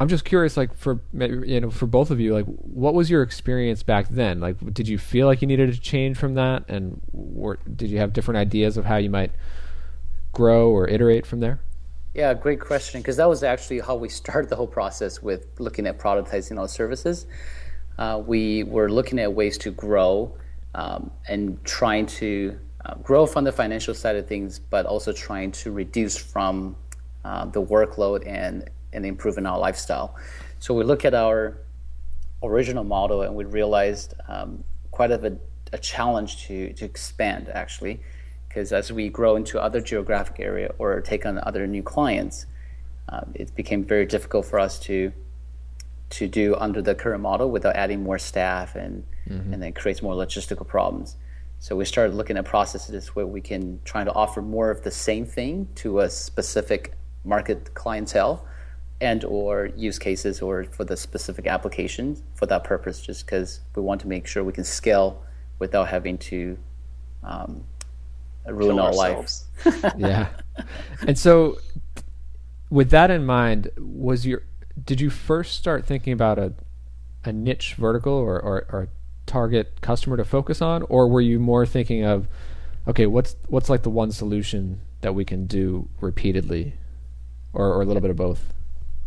I'm 0.00 0.08
just 0.08 0.24
curious, 0.24 0.56
like 0.56 0.74
for 0.74 1.00
you 1.12 1.60
know, 1.60 1.70
for 1.70 1.86
both 1.86 2.10
of 2.10 2.18
you, 2.18 2.32
like 2.32 2.46
what 2.46 2.94
was 2.94 3.10
your 3.10 3.22
experience 3.22 3.82
back 3.82 4.08
then? 4.08 4.40
Like, 4.40 4.56
did 4.72 4.88
you 4.88 4.96
feel 4.96 5.26
like 5.26 5.42
you 5.42 5.46
needed 5.46 5.70
to 5.74 5.78
change 5.78 6.16
from 6.16 6.34
that, 6.34 6.64
and 6.68 7.02
or 7.12 7.58
did 7.76 7.90
you 7.90 7.98
have 7.98 8.14
different 8.14 8.38
ideas 8.38 8.78
of 8.78 8.86
how 8.86 8.96
you 8.96 9.10
might 9.10 9.30
grow 10.32 10.70
or 10.70 10.88
iterate 10.88 11.26
from 11.26 11.40
there? 11.40 11.60
Yeah, 12.14 12.32
great 12.32 12.60
question. 12.60 13.02
Because 13.02 13.18
that 13.18 13.28
was 13.28 13.42
actually 13.42 13.80
how 13.80 13.94
we 13.94 14.08
started 14.08 14.48
the 14.48 14.56
whole 14.56 14.66
process 14.66 15.22
with 15.22 15.46
looking 15.58 15.86
at 15.86 15.98
productizing 15.98 16.58
our 16.58 16.66
services. 16.66 17.26
Uh, 17.98 18.22
we 18.24 18.64
were 18.64 18.90
looking 18.90 19.18
at 19.18 19.34
ways 19.34 19.58
to 19.58 19.70
grow 19.70 20.34
um, 20.74 21.10
and 21.28 21.62
trying 21.64 22.06
to 22.06 22.58
uh, 22.86 22.94
grow 22.94 23.26
from 23.26 23.44
the 23.44 23.52
financial 23.52 23.92
side 23.92 24.16
of 24.16 24.26
things, 24.26 24.58
but 24.58 24.86
also 24.86 25.12
trying 25.12 25.52
to 25.52 25.70
reduce 25.70 26.16
from 26.16 26.74
uh, 27.24 27.44
the 27.44 27.62
workload 27.62 28.26
and, 28.26 28.70
and 28.92 29.06
improving 29.06 29.46
our 29.46 29.58
lifestyle. 29.58 30.14
So 30.58 30.74
we 30.74 30.84
look 30.84 31.04
at 31.04 31.14
our 31.14 31.56
original 32.42 32.84
model 32.84 33.22
and 33.22 33.34
we 33.34 33.44
realized 33.44 34.14
um, 34.28 34.64
quite 34.90 35.10
a, 35.10 35.36
a 35.72 35.78
challenge 35.78 36.46
to, 36.46 36.72
to 36.72 36.84
expand 36.84 37.48
actually 37.48 38.00
because 38.50 38.72
as 38.72 38.92
we 38.92 39.08
grow 39.08 39.36
into 39.36 39.60
other 39.60 39.80
geographic 39.80 40.40
area 40.40 40.74
or 40.78 41.00
take 41.00 41.24
on 41.24 41.38
other 41.44 41.68
new 41.68 41.84
clients, 41.84 42.46
uh, 43.08 43.20
it 43.34 43.54
became 43.54 43.84
very 43.84 44.04
difficult 44.06 44.44
for 44.44 44.58
us 44.58 44.78
to 44.80 45.12
to 46.10 46.26
do 46.26 46.56
under 46.56 46.82
the 46.82 46.92
current 46.92 47.22
model 47.22 47.52
without 47.52 47.76
adding 47.76 48.02
more 48.02 48.18
staff 48.18 48.74
and 48.74 49.04
mm-hmm. 49.28 49.52
and 49.52 49.62
then 49.62 49.72
creates 49.72 50.02
more 50.02 50.14
logistical 50.14 50.66
problems. 50.66 51.16
So 51.60 51.76
we 51.76 51.84
started 51.84 52.16
looking 52.16 52.36
at 52.36 52.44
processes 52.44 53.14
where 53.14 53.26
we 53.26 53.40
can 53.40 53.80
try 53.84 54.02
to 54.02 54.12
offer 54.12 54.42
more 54.42 54.70
of 54.70 54.82
the 54.82 54.90
same 54.90 55.24
thing 55.24 55.68
to 55.76 56.00
a 56.00 56.10
specific 56.10 56.94
market 57.24 57.72
clientele 57.74 58.44
and 59.00 59.24
or 59.24 59.70
use 59.76 59.98
cases 59.98 60.42
or 60.42 60.64
for 60.64 60.84
the 60.84 60.96
specific 60.96 61.46
application 61.46 62.20
for 62.34 62.46
that 62.46 62.64
purpose 62.64 63.00
just 63.00 63.24
because 63.24 63.60
we 63.74 63.82
want 63.82 64.00
to 64.02 64.08
make 64.08 64.26
sure 64.26 64.44
we 64.44 64.52
can 64.52 64.64
scale 64.64 65.22
without 65.58 65.88
having 65.88 66.18
to 66.18 66.58
um, 67.22 67.64
ruin 68.46 68.78
our 68.78 68.92
lives. 68.92 69.46
yeah. 69.96 70.28
And 71.06 71.18
so, 71.18 71.58
with 72.70 72.90
that 72.90 73.10
in 73.10 73.24
mind, 73.24 73.70
was 73.78 74.26
your 74.26 74.42
did 74.82 75.00
you 75.00 75.10
first 75.10 75.56
start 75.56 75.86
thinking 75.86 76.12
about 76.12 76.38
a 76.38 76.52
a 77.24 77.32
niche 77.32 77.74
vertical 77.74 78.12
or, 78.12 78.40
or, 78.40 78.66
or 78.70 78.88
target 79.26 79.80
customer 79.82 80.16
to 80.16 80.24
focus 80.24 80.62
on, 80.62 80.82
or 80.84 81.06
were 81.06 81.20
you 81.20 81.38
more 81.38 81.66
thinking 81.66 82.04
of 82.04 82.26
okay, 82.86 83.06
what's 83.06 83.36
what's 83.48 83.68
like 83.68 83.82
the 83.82 83.90
one 83.90 84.12
solution 84.12 84.80
that 85.02 85.14
we 85.14 85.24
can 85.24 85.46
do 85.46 85.88
repeatedly, 86.00 86.74
or, 87.52 87.74
or 87.74 87.82
a 87.82 87.84
little 87.84 88.00
bit 88.00 88.10
of 88.10 88.16
both? 88.16 88.52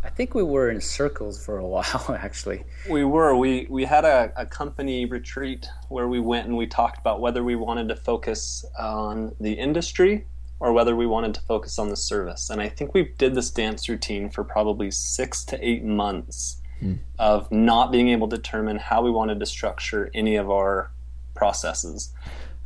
I 0.04 0.10
think 0.10 0.34
we 0.34 0.42
were 0.42 0.70
in 0.70 0.80
circles 0.80 1.42
for 1.44 1.58
a 1.58 1.66
while, 1.74 2.16
actually. 2.18 2.64
We 2.88 3.04
were. 3.04 3.34
We 3.36 3.66
we 3.70 3.84
had 3.84 4.04
a, 4.04 4.32
a 4.36 4.46
company 4.46 5.06
retreat 5.06 5.66
where 5.88 6.08
we 6.08 6.20
went 6.20 6.46
and 6.46 6.56
we 6.56 6.66
talked 6.66 6.98
about 6.98 7.20
whether 7.20 7.42
we 7.42 7.56
wanted 7.56 7.88
to 7.88 7.96
focus 7.96 8.64
on 8.78 9.34
the 9.40 9.52
industry 9.52 10.26
or 10.60 10.72
whether 10.72 10.94
we 10.94 11.06
wanted 11.06 11.34
to 11.34 11.40
focus 11.42 11.78
on 11.78 11.88
the 11.88 11.96
service. 11.96 12.50
And 12.50 12.60
I 12.60 12.68
think 12.68 12.94
we 12.94 13.12
did 13.18 13.34
this 13.34 13.50
dance 13.50 13.88
routine 13.88 14.30
for 14.30 14.44
probably 14.44 14.90
six 14.90 15.44
to 15.46 15.66
eight 15.66 15.84
months 15.84 16.60
hmm. 16.78 16.94
of 17.18 17.50
not 17.50 17.90
being 17.90 18.08
able 18.08 18.28
to 18.28 18.36
determine 18.36 18.78
how 18.78 19.02
we 19.02 19.10
wanted 19.10 19.40
to 19.40 19.46
structure 19.46 20.10
any 20.14 20.36
of 20.36 20.50
our 20.50 20.90
processes 21.34 22.12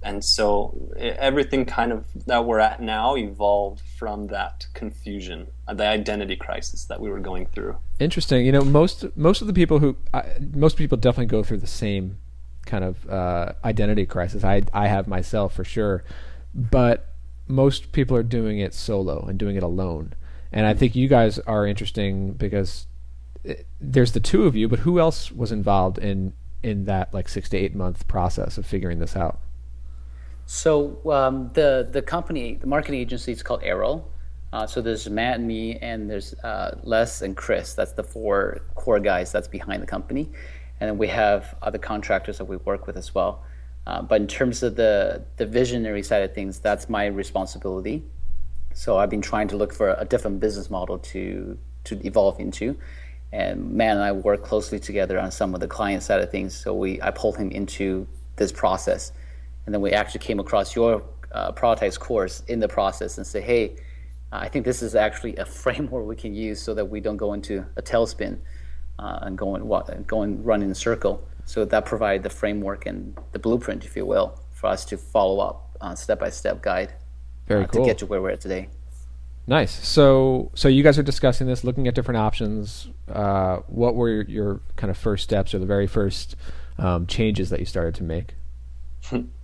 and 0.02 0.24
so 0.24 0.90
everything 0.96 1.64
kind 1.64 1.92
of 1.92 2.04
that 2.26 2.44
we're 2.44 2.60
at 2.60 2.80
now 2.80 3.16
evolved 3.16 3.80
from 3.98 4.28
that 4.28 4.66
confusion 4.74 5.48
the 5.74 5.86
identity 5.86 6.36
crisis 6.36 6.84
that 6.84 7.00
we 7.00 7.10
were 7.10 7.20
going 7.20 7.46
through. 7.46 7.76
Interesting. 7.98 8.46
You 8.46 8.52
know 8.52 8.62
most 8.62 9.04
most 9.16 9.40
of 9.40 9.46
the 9.46 9.52
people 9.52 9.78
who 9.78 9.96
uh, 10.12 10.22
most 10.54 10.76
people 10.76 10.98
definitely 10.98 11.26
go 11.26 11.42
through 11.42 11.58
the 11.58 11.66
same 11.66 12.18
kind 12.66 12.84
of 12.84 13.08
uh, 13.08 13.52
identity 13.64 14.06
crisis. 14.06 14.44
I 14.44 14.62
i 14.72 14.88
have 14.88 15.08
myself 15.08 15.54
for 15.54 15.64
sure 15.64 16.04
but 16.54 17.14
most 17.46 17.92
people 17.92 18.16
are 18.16 18.22
doing 18.22 18.58
it 18.58 18.74
solo 18.74 19.24
and 19.26 19.38
doing 19.38 19.56
it 19.56 19.62
alone. 19.62 20.14
And 20.52 20.66
i 20.66 20.74
think 20.74 20.96
you 20.96 21.08
guys 21.08 21.38
are 21.40 21.66
interesting 21.66 22.32
because 22.32 22.86
it, 23.44 23.60
uh, 23.60 23.62
there's 23.80 24.12
the 24.12 24.20
two 24.20 24.46
of 24.46 24.56
you 24.56 24.68
but 24.68 24.80
who 24.80 24.98
else 24.98 25.30
was 25.30 25.52
involved 25.52 25.98
in 25.98 26.32
in 26.62 26.86
that 26.86 27.14
like 27.14 27.28
6 27.28 27.48
to 27.50 27.56
8 27.56 27.74
month 27.74 28.08
process 28.08 28.58
of 28.58 28.66
figuring 28.66 28.98
this 28.98 29.14
out? 29.14 29.38
So 30.46 30.98
um, 31.10 31.50
the 31.52 31.86
the 31.90 32.00
company, 32.00 32.54
the 32.54 32.66
marketing 32.66 33.00
agency 33.00 33.32
is 33.32 33.42
called 33.42 33.62
Arrow. 33.62 34.06
Uh, 34.52 34.66
so 34.66 34.80
there's 34.80 35.08
Matt 35.08 35.36
and 35.36 35.46
me, 35.46 35.76
and 35.76 36.08
there's 36.08 36.34
uh, 36.42 36.78
Les 36.82 37.22
and 37.22 37.36
Chris. 37.36 37.74
That's 37.74 37.92
the 37.92 38.02
four 38.02 38.60
core 38.74 39.00
guys 39.00 39.30
that's 39.30 39.48
behind 39.48 39.82
the 39.82 39.86
company, 39.86 40.30
and 40.80 40.88
then 40.88 40.98
we 40.98 41.08
have 41.08 41.56
other 41.60 41.78
contractors 41.78 42.38
that 42.38 42.46
we 42.46 42.56
work 42.58 42.86
with 42.86 42.96
as 42.96 43.14
well. 43.14 43.44
Uh, 43.86 44.02
but 44.02 44.20
in 44.20 44.26
terms 44.26 44.62
of 44.62 44.76
the 44.76 45.22
the 45.36 45.46
visionary 45.46 46.02
side 46.02 46.22
of 46.22 46.34
things, 46.34 46.58
that's 46.60 46.88
my 46.88 47.06
responsibility. 47.06 48.02
So 48.74 48.96
I've 48.96 49.10
been 49.10 49.22
trying 49.22 49.48
to 49.48 49.56
look 49.56 49.72
for 49.72 49.94
a 49.98 50.04
different 50.04 50.40
business 50.40 50.70
model 50.70 50.98
to 50.98 51.58
to 51.84 52.06
evolve 52.06 52.40
into, 52.40 52.76
and 53.32 53.72
Matt 53.72 53.96
and 53.96 54.02
I 54.02 54.12
work 54.12 54.42
closely 54.42 54.78
together 54.78 55.18
on 55.18 55.30
some 55.30 55.54
of 55.54 55.60
the 55.60 55.68
client 55.68 56.02
side 56.02 56.20
of 56.20 56.30
things. 56.30 56.54
So 56.54 56.72
we 56.74 57.02
I 57.02 57.10
pulled 57.10 57.36
him 57.36 57.50
into 57.50 58.06
this 58.36 58.52
process 58.52 59.12
and 59.68 59.74
then 59.74 59.82
we 59.82 59.90
actually 59.92 60.20
came 60.20 60.40
across 60.40 60.74
your 60.74 61.02
uh, 61.30 61.52
course 61.52 62.42
in 62.48 62.58
the 62.58 62.68
process 62.68 63.18
and 63.18 63.26
say, 63.26 63.38
hey, 63.38 63.76
I 64.32 64.48
think 64.48 64.64
this 64.64 64.82
is 64.82 64.94
actually 64.94 65.36
a 65.36 65.44
framework 65.62 66.06
we 66.06 66.16
can 66.16 66.34
use 66.34 66.60
so 66.60 66.74
that 66.74 66.84
we 66.84 67.00
don't 67.00 67.16
go 67.16 67.32
into 67.32 67.64
a 67.76 67.82
tailspin 67.82 68.38
uh, 68.98 69.20
and 69.22 69.38
go 69.38 69.54
and, 69.54 70.06
go 70.06 70.22
and 70.22 70.44
run 70.44 70.62
in 70.62 70.70
a 70.70 70.74
circle. 70.74 71.26
So 71.44 71.64
that 71.64 71.86
provided 71.86 72.22
the 72.22 72.30
framework 72.30 72.86
and 72.86 73.16
the 73.32 73.38
blueprint, 73.38 73.84
if 73.84 73.96
you 73.96 74.04
will, 74.04 74.38
for 74.52 74.66
us 74.66 74.84
to 74.86 74.98
follow 74.98 75.38
up 75.38 75.76
uh, 75.80 75.94
step 75.94 76.20
by 76.20 76.30
step 76.30 76.62
guide 76.62 76.92
Very 77.46 77.64
uh, 77.64 77.66
cool. 77.68 77.84
to 77.84 77.88
get 77.88 77.98
to 77.98 78.06
where 78.06 78.20
we're 78.20 78.30
at 78.30 78.40
today. 78.40 78.68
Nice. 79.46 79.70
So, 79.86 80.50
so 80.54 80.68
you 80.68 80.82
guys 80.82 80.98
are 80.98 81.02
discussing 81.02 81.46
this, 81.46 81.64
looking 81.64 81.88
at 81.88 81.94
different 81.94 82.18
options. 82.18 82.88
Uh, 83.10 83.58
what 83.66 83.94
were 83.94 84.10
your, 84.10 84.22
your, 84.24 84.60
kind 84.76 84.90
of 84.90 84.98
first 84.98 85.24
steps 85.24 85.54
or 85.54 85.58
the 85.58 85.64
very 85.64 85.86
first 85.86 86.36
um, 86.76 87.06
changes 87.06 87.48
that 87.48 87.58
you 87.58 87.64
started 87.64 87.94
to 87.94 88.02
make? 88.02 88.34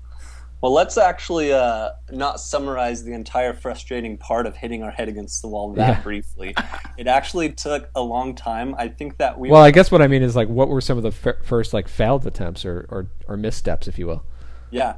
Well, 0.65 0.73
let's 0.73 0.97
actually 0.97 1.53
uh, 1.53 1.91
not 2.11 2.41
summarize 2.41 3.05
the 3.05 3.13
entire 3.13 3.53
frustrating 3.53 4.17
part 4.17 4.47
of 4.47 4.57
hitting 4.57 4.83
our 4.83 4.91
head 4.91 5.11
against 5.11 5.43
the 5.43 5.49
wall 5.49 5.75
that 5.75 5.89
Yeah. 5.99 6.01
briefly. 6.01 6.55
It 6.97 7.07
actually 7.07 7.53
took 7.53 7.91
a 7.95 8.01
long 8.01 8.35
time. 8.35 8.75
I 8.79 8.89
think 8.89 9.19
that 9.19 9.39
we 9.39 9.51
Well, 9.51 9.61
I 9.61 9.71
guess 9.71 9.91
what 9.91 10.01
I 10.01 10.07
mean 10.07 10.23
is 10.23 10.35
like, 10.35 10.49
what 10.49 10.71
were 10.71 10.81
some 10.81 10.97
of 10.97 11.03
the 11.03 11.11
f- 11.11 11.45
first 11.45 11.75
like 11.75 11.87
failed 11.87 12.27
attempts 12.27 12.65
or, 12.65 12.87
or 12.89 13.11
or 13.29 13.37
missteps, 13.37 13.89
if 13.89 13.99
you 13.99 14.07
will? 14.07 14.25
Yeah. 14.71 14.95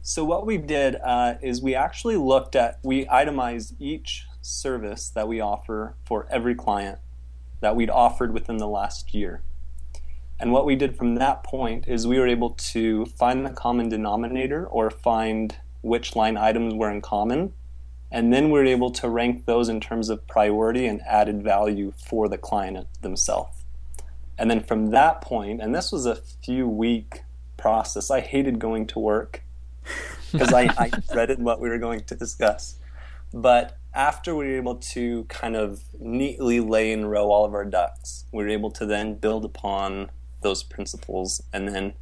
So 0.00 0.24
what 0.24 0.46
we 0.46 0.56
did 0.56 0.96
uh, 1.04 1.34
is 1.42 1.60
we 1.60 1.74
actually 1.74 2.16
looked 2.16 2.56
at 2.56 2.78
we 2.82 3.06
itemized 3.10 3.74
each 3.78 4.24
service 4.40 5.10
that 5.10 5.28
we 5.28 5.38
offer 5.38 5.96
for 6.06 6.26
every 6.30 6.54
client 6.54 6.98
that 7.60 7.76
we'd 7.76 7.90
offered 7.90 8.32
within 8.32 8.56
the 8.56 8.68
last 8.68 9.12
year. 9.12 9.42
And 10.40 10.52
what 10.52 10.64
we 10.64 10.74
did 10.74 10.96
from 10.96 11.16
that 11.16 11.44
point 11.44 11.86
is 11.86 12.06
we 12.06 12.18
were 12.18 12.26
able 12.26 12.50
to 12.50 13.04
find 13.04 13.44
the 13.44 13.50
common 13.50 13.90
denominator 13.90 14.66
or 14.66 14.90
find 14.90 15.54
which 15.82 16.16
line 16.16 16.38
items 16.38 16.72
were 16.72 16.90
in 16.90 17.02
common. 17.02 17.52
And 18.10 18.32
then 18.32 18.46
we 18.46 18.58
were 18.58 18.64
able 18.64 18.90
to 18.92 19.08
rank 19.10 19.44
those 19.44 19.68
in 19.68 19.80
terms 19.80 20.08
of 20.08 20.26
priority 20.26 20.86
and 20.86 21.02
added 21.02 21.42
value 21.42 21.92
for 22.08 22.26
the 22.26 22.38
client 22.38 22.88
themselves. 23.02 23.64
And 24.38 24.50
then 24.50 24.64
from 24.64 24.92
that 24.92 25.20
point, 25.20 25.60
and 25.60 25.74
this 25.74 25.92
was 25.92 26.06
a 26.06 26.16
few 26.16 26.66
week 26.66 27.20
process, 27.58 28.10
I 28.10 28.20
hated 28.20 28.58
going 28.58 28.86
to 28.88 28.98
work 28.98 29.42
because 30.32 30.54
I, 30.54 30.74
I 30.78 30.90
dreaded 31.12 31.42
what 31.42 31.60
we 31.60 31.68
were 31.68 31.78
going 31.78 32.04
to 32.04 32.14
discuss. 32.14 32.76
But 33.34 33.76
after 33.92 34.34
we 34.34 34.46
were 34.46 34.56
able 34.56 34.76
to 34.76 35.24
kind 35.24 35.54
of 35.54 35.82
neatly 35.98 36.60
lay 36.60 36.92
in 36.92 37.04
row 37.04 37.30
all 37.30 37.44
of 37.44 37.52
our 37.52 37.66
ducks, 37.66 38.24
we 38.32 38.42
were 38.42 38.48
able 38.48 38.70
to 38.70 38.86
then 38.86 39.16
build 39.16 39.44
upon 39.44 40.10
those 40.42 40.62
principles. 40.62 41.42
And 41.52 41.68
then 41.68 41.94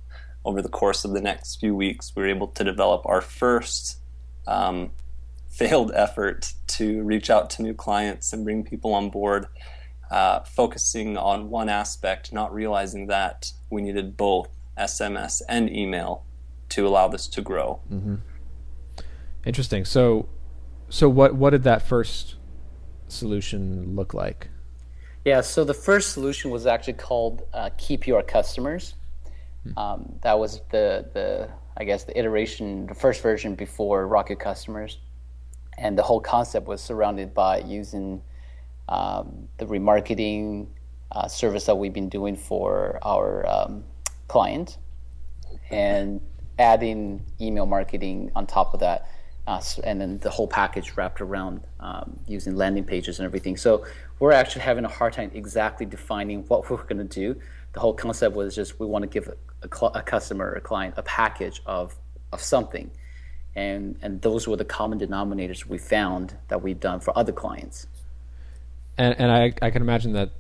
over 0.45 0.63
the 0.63 0.69
course 0.69 1.05
of 1.05 1.13
the 1.13 1.21
next 1.21 1.57
few 1.57 1.75
weeks, 1.75 2.13
we 2.15 2.23
were 2.23 2.29
able 2.29 2.49
to 2.49 2.65
develop 2.65 3.03
our 3.07 3.21
first 3.21 3.99
um, 4.47 4.91
failed 5.49 5.93
effort 5.95 6.55
to 6.69 7.03
reach 7.03 7.31
out 7.31 7.51
to 7.51 7.63
new 7.63 7.75
clients 7.75 8.33
and 8.33 8.45
bring 8.45 8.65
people 8.65 8.95
on 8.95 9.11
board, 9.11 9.47
uh, 10.11 10.41
focusing 10.41 11.17
on 11.17 11.51
one 11.51 11.69
aspect, 11.69 12.33
not 12.33 12.53
realizing 12.53 13.09
that 13.09 13.53
we 13.71 13.83
needed 13.83 14.17
both 14.17 14.49
SMS 14.79 15.43
and 15.49 15.71
email 15.71 16.25
to 16.71 16.87
allow 16.87 17.09
this 17.09 17.27
to 17.27 17.43
grow. 17.43 17.81
Interesting. 19.45 19.85
So, 19.85 20.29
so 20.89 21.09
what 21.09 21.35
what 21.35 21.51
did 21.51 21.63
that 21.65 21.83
first 21.83 22.37
solution 23.09 23.97
look 23.97 24.15
like? 24.15 24.49
Yeah, 25.29 25.43
so 25.43 25.63
the 25.63 25.75
first 25.75 26.13
solution 26.13 26.51
was 26.51 26.67
actually 26.67 26.95
called 26.95 27.43
uh, 27.53 27.69
Keep 27.77 28.07
Your 28.07 28.23
Customers. 28.23 28.95
Um, 29.77 30.19
that 30.23 30.39
was 30.39 30.63
the, 30.71 31.07
the, 31.13 31.51
I 31.77 31.85
guess, 31.85 32.05
the 32.05 32.19
iteration, 32.19 32.87
the 32.87 32.95
first 32.95 33.21
version 33.21 33.55
before 33.55 34.07
Rock 34.07 34.31
Your 34.31 34.39
Customers. 34.39 34.97
And 35.77 35.99
the 35.99 36.03
whole 36.03 36.19
concept 36.19 36.67
was 36.67 36.81
surrounded 36.81 37.35
by 37.35 37.59
using 37.59 38.23
um, 38.89 39.51
the 39.59 39.67
remarketing 39.67 40.69
uh, 41.13 41.29
service 41.29 41.67
that 41.67 41.77
we've 41.77 41.93
been 41.93 42.09
doing 42.09 42.35
for 42.35 42.99
our 43.03 43.47
um, 43.47 43.85
client 44.29 44.79
and 45.71 46.23
adding 46.59 47.23
email 47.39 47.67
marketing 47.67 48.33
on 48.35 48.47
top 48.47 48.73
of 48.73 48.81
that. 48.81 49.07
And 49.83 50.01
then 50.01 50.19
the 50.19 50.31
whole 50.31 50.47
package 50.47 50.97
wrapped 50.97 51.21
around 51.21 51.63
um, 51.81 52.19
using 52.27 52.55
landing 52.55 52.85
pages 52.85 53.19
and 53.19 53.27
everything. 53.27 53.57
So 53.57 53.87
we're 54.19 54.33
actually 54.33 54.63
having 54.63 54.85
a 54.85 54.89
hard 54.89 55.15
time 55.15 55.31
exactly 55.35 55.87
defining 55.87 56.45
what 56.49 56.69
we're 56.71 56.83
going 56.85 56.99
to 56.99 57.05
do. 57.05 57.41
The 57.73 57.81
whole 57.81 57.95
concept 57.95 58.37
was 58.37 58.55
just 58.55 58.79
we 58.79 58.87
want 58.87 59.03
to 59.03 59.09
give 59.09 59.29
a, 59.29 59.37
a, 59.63 59.87
a 59.99 60.03
customer, 60.03 60.53
a 60.53 60.61
client, 60.61 60.95
a 60.97 61.03
package 61.03 61.63
of, 61.67 61.97
of 62.33 62.41
something. 62.41 62.91
And, 63.57 63.99
and 64.03 64.21
those 64.23 64.47
were 64.47 64.57
the 64.57 64.65
common 64.65 65.01
denominators 65.01 65.65
we 65.67 65.79
found 65.79 66.37
that 66.49 66.63
we've 66.63 66.79
done 66.79 67.01
for 67.01 67.17
other 67.19 67.33
clients. 67.33 67.87
And 68.99 69.15
and 69.19 69.31
I 69.31 69.55
I 69.63 69.71
can 69.71 69.81
imagine 69.81 70.13
that 70.15 70.33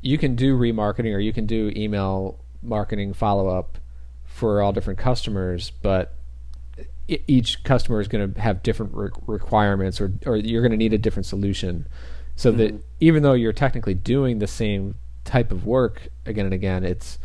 you 0.00 0.18
can 0.18 0.36
do 0.36 0.56
remarketing 0.56 1.12
or 1.14 1.18
you 1.18 1.32
can 1.32 1.46
do 1.46 1.72
email 1.74 2.38
marketing 2.62 3.12
follow 3.12 3.48
up 3.48 3.78
for 4.24 4.62
all 4.62 4.72
different 4.72 4.98
customers, 4.98 5.72
but 5.82 6.14
each 7.08 7.62
customer 7.64 8.00
is 8.00 8.08
going 8.08 8.34
to 8.34 8.40
have 8.40 8.62
different 8.62 8.92
re- 8.94 9.10
requirements 9.26 10.00
or 10.00 10.12
or 10.24 10.36
you're 10.36 10.62
going 10.62 10.72
to 10.72 10.76
need 10.76 10.92
a 10.92 10.98
different 10.98 11.26
solution. 11.26 11.86
So 12.34 12.52
that 12.52 12.74
even 13.00 13.22
though 13.22 13.32
you're 13.32 13.52
technically 13.52 13.94
doing 13.94 14.40
the 14.40 14.46
same 14.46 14.96
type 15.24 15.50
of 15.50 15.64
work 15.64 16.08
again 16.26 16.44
and 16.44 16.54
again, 16.54 16.84
it's 16.84 17.18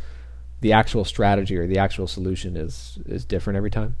the 0.60 0.72
actual 0.72 1.04
strategy 1.04 1.56
or 1.56 1.66
the 1.66 1.78
actual 1.78 2.06
solution 2.06 2.56
is 2.56 2.98
is 3.06 3.24
different 3.24 3.56
every 3.56 3.70
time. 3.70 3.96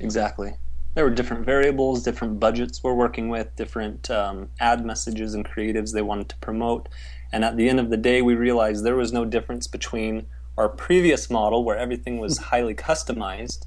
Exactly. 0.00 0.54
There 0.94 1.04
were 1.04 1.10
different 1.10 1.46
variables, 1.46 2.02
different 2.02 2.38
budgets 2.38 2.82
we're 2.82 2.94
working 2.94 3.28
with, 3.28 3.54
different 3.56 4.10
um, 4.10 4.50
ad 4.60 4.84
messages 4.84 5.34
and 5.34 5.44
creatives 5.44 5.92
they 5.92 6.02
wanted 6.02 6.28
to 6.30 6.36
promote. 6.36 6.88
And 7.32 7.44
at 7.44 7.56
the 7.56 7.68
end 7.68 7.80
of 7.80 7.88
the 7.88 7.96
day, 7.96 8.20
we 8.20 8.34
realized 8.34 8.84
there 8.84 8.96
was 8.96 9.12
no 9.12 9.24
difference 9.24 9.66
between 9.66 10.26
our 10.58 10.68
previous 10.68 11.30
model, 11.30 11.64
where 11.64 11.78
everything 11.78 12.18
was 12.18 12.36
highly 12.36 12.74
customized, 12.74 13.64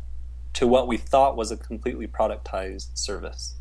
to 0.56 0.66
what 0.68 0.88
we 0.88 0.98
thought 0.98 1.36
was 1.36 1.52
a 1.52 1.58
completely 1.58 2.08
productized 2.08 2.98
service. 2.98 3.56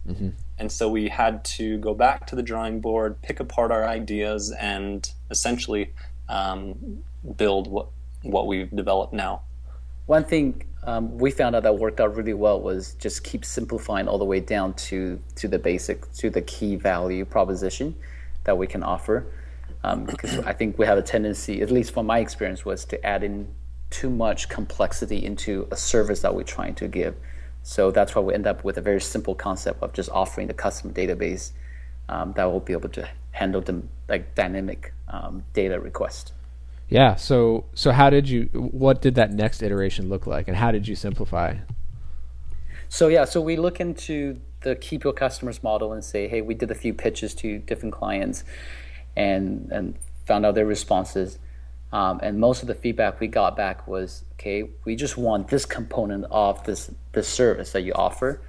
And 0.59 0.71
so 0.71 0.89
we 0.89 1.09
had 1.09 1.45
to 1.57 1.79
go 1.79 1.93
back 1.93 2.27
to 2.29 2.37
the 2.37 2.43
drawing 2.43 2.81
board, 2.81 3.21
pick 3.21 3.41
apart 3.41 3.73
our 3.73 3.85
ideas, 3.85 4.53
and 4.53 5.11
essentially 5.31 5.93
um, 6.29 7.03
build 7.37 7.67
what, 7.67 7.89
what 8.23 8.47
we've 8.47 8.71
developed 8.75 9.13
now. 9.13 9.43
One 10.07 10.25
thing 10.25 10.65
um, 10.85 11.19
we 11.19 11.31
found 11.33 11.57
out 11.57 11.65
that 11.65 11.77
worked 11.79 12.01
out 12.01 12.15
really 12.15 12.35
well 12.35 12.61
was 12.61 12.95
just 12.95 13.25
keep 13.25 13.45
simplifying 13.45 14.07
all 14.07 14.19
the 14.19 14.25
way 14.25 14.39
down 14.39 14.75
to 14.75 15.19
to 15.37 15.49
the 15.49 15.59
basic, 15.59 16.13
to 16.13 16.31
the 16.31 16.43
key 16.43 16.77
value 16.77 17.25
proposition 17.25 17.97
that 18.45 18.57
we 18.57 18.67
can 18.67 18.83
offer. 18.83 19.27
Um, 19.83 20.05
because 20.05 20.39
I 20.39 20.53
think 20.53 20.79
we 20.79 20.87
have 20.87 20.99
a 20.99 21.03
tendency, 21.03 21.61
at 21.61 21.71
least 21.71 21.93
from 21.93 22.07
my 22.07 22.19
experience, 22.19 22.65
was 22.65 22.85
to 22.87 23.05
add 23.05 23.23
in 23.25 23.49
too 23.95 24.11
much 24.11 24.49
complexity 24.49 25.25
into 25.25 25.69
a 25.71 25.77
service 25.77 26.21
that 26.23 26.35
we're 26.35 26.43
trying 26.43 26.75
to 26.75 26.89
give. 26.89 27.15
So 27.63 27.93
that's 27.93 28.15
why 28.15 28.23
we 28.23 28.35
end 28.35 28.47
up 28.47 28.65
with 28.65 28.77
a 28.77 28.81
very 28.81 29.01
simple 29.01 29.37
concept 29.37 29.83
of 29.85 29.93
just 29.93 30.11
offering 30.11 30.49
the 30.49 30.55
custom 30.55 30.93
database 30.93 31.53
um, 32.09 32.33
that 32.37 32.45
will 32.45 32.61
be 32.61 32.73
able 32.73 32.89
to 32.91 33.09
handle 33.31 33.61
the 33.61 33.83
like 34.09 34.35
dynamic 34.35 34.93
um, 35.09 35.45
data 35.53 35.79
request. 35.79 36.33
Yeah. 36.89 37.15
So 37.15 37.65
so 37.75 37.93
how 37.93 38.11
did 38.11 38.29
you? 38.29 38.51
What 38.53 39.01
did 39.01 39.15
that 39.15 39.33
next 39.33 39.63
iteration 39.63 40.09
look 40.09 40.27
like, 40.27 40.49
and 40.49 40.57
how 40.57 40.73
did 40.73 40.89
you 40.89 40.97
simplify? 40.97 41.57
So 42.89 43.09
yeah, 43.09 43.25
so 43.25 43.41
we 43.41 43.57
look 43.57 43.81
into 43.81 44.41
the 44.61 44.75
keep 44.75 45.05
your 45.05 45.13
customers 45.13 45.63
model 45.63 45.93
and 45.93 46.05
say, 46.05 46.29
hey, 46.29 46.41
we 46.43 46.55
did 46.55 46.71
a 46.71 46.75
few 46.75 46.93
pitches 46.95 47.35
to 47.37 47.59
different 47.59 47.95
clients, 47.95 48.45
and 49.17 49.71
and 49.71 49.95
found 50.27 50.45
out 50.45 50.55
their 50.55 50.67
responses. 50.67 51.39
Um, 51.95 52.19
and 52.25 52.41
most 52.41 52.61
of 52.61 52.67
the 52.67 52.75
feedback 52.75 53.21
we 53.21 53.29
got 53.29 53.57
back 53.57 53.87
was, 53.87 54.25
okay, 54.33 54.69
we 54.85 54.97
just 54.97 55.17
want 55.17 55.47
this 55.47 55.65
component 55.65 56.25
of 56.29 56.65
this 56.65 56.91
this 57.13 57.29
service 57.29 57.71
that 57.71 57.83
you 57.83 57.93
offer, 57.95 58.43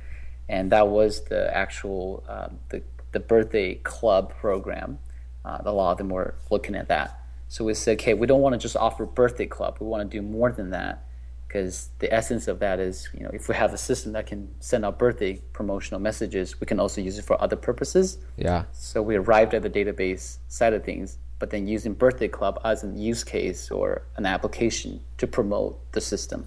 and 0.50 0.72
that 0.72 0.88
was 0.88 1.26
the 1.26 1.56
actual 1.56 2.24
um, 2.28 2.60
the 2.70 2.82
the 3.12 3.20
birthday 3.20 3.76
club 3.76 4.34
program. 4.36 4.98
Uh, 5.46 5.60
a 5.64 5.72
lot 5.72 5.92
of 5.92 6.00
them 6.00 6.10
were 6.10 6.34
looking 6.50 6.76
at 6.76 6.88
that. 6.88 7.20
So 7.48 7.64
we 7.64 7.76
said, 7.76 8.00
okay, 8.00 8.16
we 8.16 8.26
don't 8.26 8.42
want 8.42 8.54
to 8.54 8.60
just 8.60 8.76
offer 8.76 9.06
birthday 9.06 9.46
club. 9.46 9.78
We 9.80 9.86
want 9.86 10.10
to 10.10 10.18
do 10.18 10.24
more 10.24 10.52
than 10.52 10.72
that 10.72 11.06
because 11.48 11.90
the 12.00 12.12
essence 12.12 12.48
of 12.48 12.58
that 12.60 12.80
is, 12.80 13.10
you 13.14 13.24
know, 13.24 13.30
if 13.32 13.48
we 13.48 13.54
have 13.54 13.72
a 13.74 13.78
system 13.78 14.14
that 14.14 14.26
can 14.26 14.50
send 14.60 14.84
out 14.84 14.98
birthday 14.98 15.40
promotional 15.54 16.00
messages, 16.00 16.60
we 16.60 16.66
can 16.66 16.80
also 16.80 17.00
use 17.00 17.20
it 17.20 17.26
for 17.26 17.40
other 17.40 17.56
purposes. 17.56 18.18
Yeah. 18.38 18.64
So 18.72 19.04
we 19.04 19.16
arrived 19.16 19.54
at 19.54 19.62
the 19.62 19.70
database 19.70 20.40
side 20.48 20.74
of 20.74 20.84
things, 20.84 21.20
but 21.40 21.50
then 21.50 21.68
using 21.68 21.94
Birthday 21.94 22.28
Club 22.28 22.60
as 22.64 22.84
an 22.84 22.98
use 22.98 23.24
case 23.24 23.70
or 23.72 24.04
an 24.16 24.26
application 24.26 25.02
to 25.18 25.28
promote 25.28 25.80
the 25.92 26.02
system. 26.02 26.46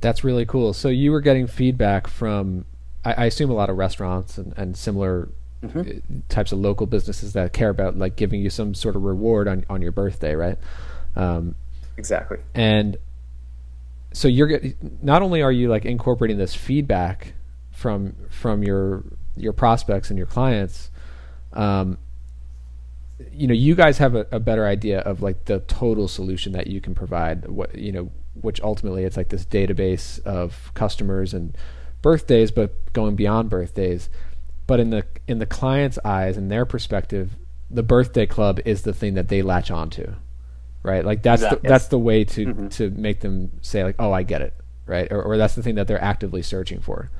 That's 0.00 0.22
really 0.22 0.46
cool. 0.46 0.72
So 0.72 0.88
you 0.88 1.12
were 1.12 1.20
getting 1.20 1.46
feedback 1.46 2.06
from, 2.06 2.64
I, 3.04 3.12
I 3.12 3.24
assume, 3.26 3.50
a 3.50 3.54
lot 3.54 3.70
of 3.70 3.76
restaurants 3.76 4.38
and, 4.38 4.52
and 4.56 4.76
similar 4.76 5.28
uh, 5.62 5.82
types 6.28 6.52
of 6.52 6.58
local 6.58 6.86
businesses 6.86 7.32
that 7.32 7.52
care 7.52 7.70
about 7.70 7.96
like 7.96 8.16
giving 8.16 8.40
you 8.40 8.50
some 8.50 8.74
sort 8.74 8.96
of 8.96 9.02
reward 9.02 9.48
on, 9.48 9.64
on 9.70 9.80
your 9.80 9.92
birthday, 9.92 10.34
right? 10.34 10.58
Um, 11.16 11.54
Exactly. 11.96 12.38
and 12.54 12.96
so 14.12 14.28
you're 14.28 14.46
get, 14.46 15.02
not 15.02 15.22
only 15.22 15.42
are 15.42 15.52
you 15.52 15.68
like 15.68 15.84
incorporating 15.84 16.38
this 16.38 16.54
feedback 16.54 17.34
from 17.72 18.14
from 18.30 18.62
your 18.62 19.04
your 19.36 19.52
prospects 19.52 20.10
and 20.10 20.16
your 20.16 20.26
clients, 20.26 20.90
um, 21.52 21.98
you 23.36 23.46
know, 23.46 23.54
you 23.54 23.74
guys 23.74 23.98
have 23.98 24.14
a, 24.14 24.26
a 24.30 24.40
better 24.40 24.66
idea 24.66 25.00
of 25.00 25.22
like 25.22 25.46
the 25.46 25.60
total 25.60 26.08
solution 26.08 26.52
that 26.52 26.66
you 26.68 26.80
can 26.80 26.94
provide. 26.94 27.48
What 27.48 27.74
you 27.76 27.92
know, 27.92 28.10
which 28.40 28.60
ultimately 28.62 29.04
it's 29.04 29.16
like 29.16 29.28
this 29.28 29.44
database 29.44 30.22
of 30.24 30.72
customers 30.74 31.34
and 31.34 31.56
birthdays, 32.02 32.50
but 32.50 32.92
going 32.92 33.16
beyond 33.16 33.50
birthdays. 33.50 34.08
But 34.66 34.80
in 34.80 34.90
the 34.90 35.04
in 35.26 35.38
the 35.38 35.46
client's 35.46 35.98
eyes 36.04 36.36
and 36.36 36.50
their 36.50 36.64
perspective, 36.64 37.36
the 37.70 37.82
birthday 37.82 38.26
club 38.26 38.60
is 38.64 38.82
the 38.82 38.92
thing 38.92 39.14
that 39.14 39.28
they 39.28 39.42
latch 39.42 39.70
onto, 39.70 40.14
right? 40.82 41.04
Like 41.04 41.22
that's 41.22 41.42
Exactly. 41.42 41.60
the, 41.62 41.68
that's 41.68 41.88
the 41.88 41.98
way 41.98 42.24
to 42.24 42.68
to 42.70 42.90
make 42.90 43.20
them 43.20 43.58
say 43.62 43.84
like, 43.84 43.96
oh, 43.98 44.12
I 44.12 44.22
get 44.22 44.42
it. 44.42 44.54
right? 44.86 45.10
Or, 45.10 45.22
or 45.22 45.36
that's 45.36 45.54
the 45.54 45.62
thing 45.62 45.76
that 45.76 45.86
they're 45.86 46.02
actively 46.02 46.42
searching 46.42 46.80
for. 46.80 47.10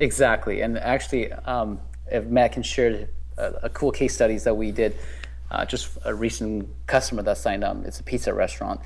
Exactly, 0.00 0.60
and 0.62 0.78
actually, 0.78 1.32
um, 1.32 1.80
if 2.10 2.26
Matt 2.26 2.52
can 2.52 2.62
share 2.62 3.08
a, 3.38 3.52
a, 3.62 3.68
cool 3.70 3.92
case 3.92 4.14
studies 4.14 4.44
that 4.44 4.54
we 4.56 4.72
did, 4.72 4.96
uh, 5.52 5.64
just 5.66 5.98
a 6.04 6.14
recent 6.14 6.68
customer 6.86 7.22
that 7.22 7.36
signed 7.36 7.62
up. 7.62 7.76
It's 7.84 8.00
a 8.00 8.02
pizza 8.02 8.32
restaurant, 8.32 8.80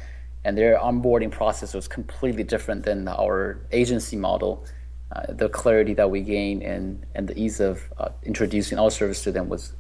and 0.45 0.59
their 0.59 0.79
onboarding 0.79 1.31
process 1.31 1.73
was 1.73 1.89
completely 1.89 2.43
different 2.43 2.85
than 2.85 3.09
our 3.09 3.61
agency 3.73 4.17
model. 4.17 4.65
Uh, 5.13 5.33
the 5.33 5.49
clarity 5.49 5.95
that 5.95 6.11
we 6.11 6.21
gained 6.21 6.63
and 6.63 7.07
and 7.15 7.29
the 7.29 7.39
ease 7.39 7.61
of 7.61 7.81
uh, 7.99 8.09
introducing 8.25 8.79
our 8.79 8.91
service 8.91 9.23
to 9.23 9.31
them 9.31 9.49
was 9.49 9.73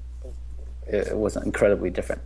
it 0.86 1.16
was 1.16 1.36
incredibly 1.36 1.90
different. 1.90 2.22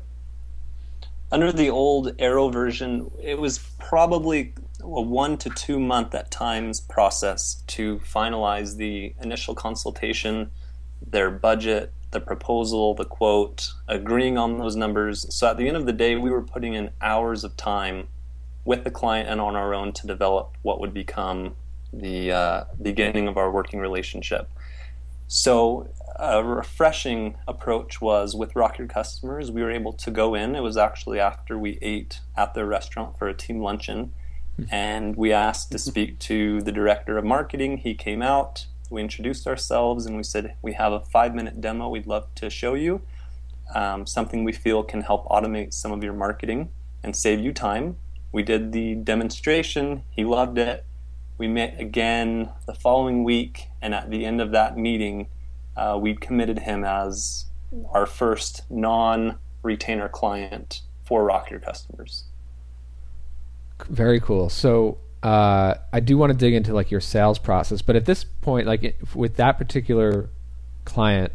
Under 1.32 1.50
the 1.52 1.70
old 1.70 2.14
Arrow 2.18 2.50
version, 2.50 3.10
it 3.22 3.38
was 3.38 3.58
probably 3.78 4.52
a 4.82 5.00
one 5.00 5.38
to 5.38 5.50
two 5.50 5.78
month 5.78 6.14
at 6.14 6.30
times 6.30 6.80
process 6.80 7.62
to 7.68 7.98
finalize 8.00 8.76
the 8.76 9.14
initial 9.22 9.54
consultation, 9.54 10.50
their 11.06 11.30
budget, 11.30 11.92
the 12.10 12.20
proposal, 12.20 12.94
the 12.94 13.04
quote, 13.04 13.72
agreeing 13.88 14.36
on 14.36 14.58
those 14.58 14.76
numbers. 14.76 15.32
So 15.34 15.48
at 15.48 15.56
the 15.56 15.68
end 15.68 15.76
of 15.76 15.86
the 15.86 15.92
day, 15.92 16.16
we 16.16 16.30
were 16.30 16.42
putting 16.42 16.74
in 16.74 16.90
hours 17.00 17.44
of 17.44 17.56
time 17.56 18.08
with 18.64 18.84
the 18.84 18.90
client 18.90 19.28
and 19.28 19.40
on 19.40 19.56
our 19.56 19.74
own 19.74 19.92
to 19.92 20.06
develop 20.06 20.56
what 20.62 20.80
would 20.80 20.92
become 20.92 21.56
the 21.92 22.32
uh, 22.32 22.64
beginning 22.80 23.26
of 23.26 23.36
our 23.36 23.50
working 23.50 23.80
relationship. 23.80 24.50
So 25.28 25.88
a 26.16 26.42
refreshing 26.42 27.36
approach 27.48 28.00
was 28.00 28.34
with 28.34 28.54
Rock 28.54 28.78
Your 28.78 28.88
Customers, 28.88 29.50
we 29.50 29.62
were 29.62 29.70
able 29.70 29.92
to 29.94 30.10
go 30.10 30.34
in. 30.34 30.54
It 30.54 30.60
was 30.60 30.76
actually 30.76 31.18
after 31.18 31.58
we 31.58 31.78
ate 31.80 32.20
at 32.36 32.54
their 32.54 32.66
restaurant 32.66 33.18
for 33.18 33.28
a 33.28 33.34
team 33.34 33.60
luncheon 33.60 34.12
and 34.70 35.16
we 35.16 35.32
asked 35.32 35.70
to 35.72 35.78
speak 35.78 36.18
to 36.18 36.60
the 36.60 36.72
director 36.72 37.16
of 37.16 37.24
marketing. 37.24 37.78
He 37.78 37.94
came 37.94 38.22
out, 38.22 38.66
we 38.90 39.00
introduced 39.00 39.46
ourselves, 39.46 40.06
and 40.06 40.16
we 40.16 40.22
said, 40.22 40.54
We 40.62 40.72
have 40.74 40.92
a 40.92 41.00
five 41.00 41.34
minute 41.34 41.60
demo 41.60 41.88
we'd 41.88 42.06
love 42.06 42.34
to 42.36 42.50
show 42.50 42.74
you. 42.74 43.02
Um, 43.74 44.06
something 44.06 44.42
we 44.42 44.52
feel 44.52 44.82
can 44.82 45.02
help 45.02 45.26
automate 45.28 45.72
some 45.72 45.92
of 45.92 46.02
your 46.02 46.12
marketing 46.12 46.70
and 47.02 47.14
save 47.14 47.40
you 47.40 47.52
time. 47.52 47.96
We 48.32 48.42
did 48.42 48.72
the 48.72 48.96
demonstration, 48.96 50.02
he 50.10 50.24
loved 50.24 50.58
it. 50.58 50.84
We 51.38 51.48
met 51.48 51.80
again 51.80 52.50
the 52.66 52.74
following 52.74 53.24
week, 53.24 53.68
and 53.80 53.94
at 53.94 54.10
the 54.10 54.26
end 54.26 54.40
of 54.40 54.50
that 54.50 54.76
meeting, 54.76 55.28
uh, 55.76 55.98
we 56.00 56.14
committed 56.14 56.60
him 56.60 56.84
as 56.84 57.46
our 57.92 58.06
first 58.06 58.62
non 58.70 59.38
retainer 59.62 60.08
client 60.08 60.82
for 61.04 61.24
Rock 61.24 61.50
Your 61.50 61.60
Customers. 61.60 62.24
Very 63.88 64.20
cool. 64.20 64.48
So 64.48 64.98
uh, 65.22 65.74
I 65.92 66.00
do 66.00 66.16
want 66.16 66.32
to 66.32 66.38
dig 66.38 66.54
into 66.54 66.72
like 66.72 66.90
your 66.90 67.00
sales 67.00 67.38
process, 67.38 67.82
but 67.82 67.96
at 67.96 68.06
this 68.06 68.24
point, 68.24 68.66
like 68.66 68.98
with 69.14 69.36
that 69.36 69.58
particular 69.58 70.30
client, 70.84 71.32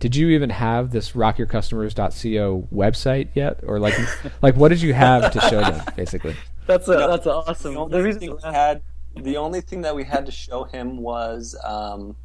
did 0.00 0.16
you 0.16 0.28
even 0.30 0.50
have 0.50 0.90
this 0.90 1.12
rockyourcustomers.co 1.12 2.68
website 2.72 3.28
yet, 3.34 3.60
or 3.64 3.78
like 3.78 3.94
like 4.42 4.56
what 4.56 4.68
did 4.68 4.82
you 4.82 4.92
have 4.92 5.32
to 5.32 5.40
show 5.42 5.60
them 5.60 5.82
basically? 5.96 6.34
That's 6.66 6.88
a 6.88 6.92
that's 6.92 7.26
awesome. 7.26 7.74
The 7.74 7.80
only, 7.80 8.12
thing 8.12 8.36
we 8.36 8.42
had, 8.42 8.82
the 9.16 9.36
only 9.36 9.60
thing 9.60 9.82
that 9.82 9.94
we 9.94 10.04
had 10.04 10.26
to 10.26 10.32
show 10.32 10.64
him 10.64 10.98
was 10.98 11.56
um, 11.64 12.16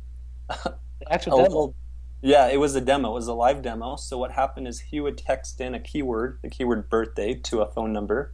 actual 1.10 1.38
demo. 1.38 1.48
Little, 1.48 1.76
yeah, 2.22 2.48
it 2.48 2.60
was 2.60 2.76
a 2.76 2.82
demo. 2.82 3.12
It 3.12 3.16
was 3.16 3.28
a 3.28 3.34
live 3.34 3.62
demo. 3.62 3.98
So 3.98 4.18
what 4.18 4.32
happened 4.32 4.68
is 4.68 4.80
he 4.80 5.00
would 5.00 5.18
text 5.18 5.62
in 5.62 5.76
a 5.76 5.80
keyword, 5.80 6.40
the 6.42 6.50
keyword 6.50 6.90
birthday, 6.90 7.36
to 7.36 7.62
a 7.62 7.72
phone 7.72 7.94
number 7.94 8.34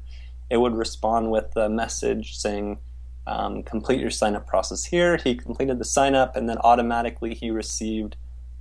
it 0.50 0.58
would 0.58 0.76
respond 0.76 1.32
with 1.32 1.56
a 1.56 1.70
message 1.70 2.38
saying, 2.38 2.80
um, 3.28 3.64
complete 3.64 4.00
your 4.00 4.10
sign 4.10 4.36
up 4.36 4.48
process 4.48 4.84
here. 4.84 5.18
He 5.18 5.36
completed 5.36 5.78
the 5.78 5.86
sign 5.86 6.16
up 6.16 6.36
and 6.36 6.50
then 6.50 6.58
automatically 6.60 7.36
he 7.36 7.52
received 7.52 8.16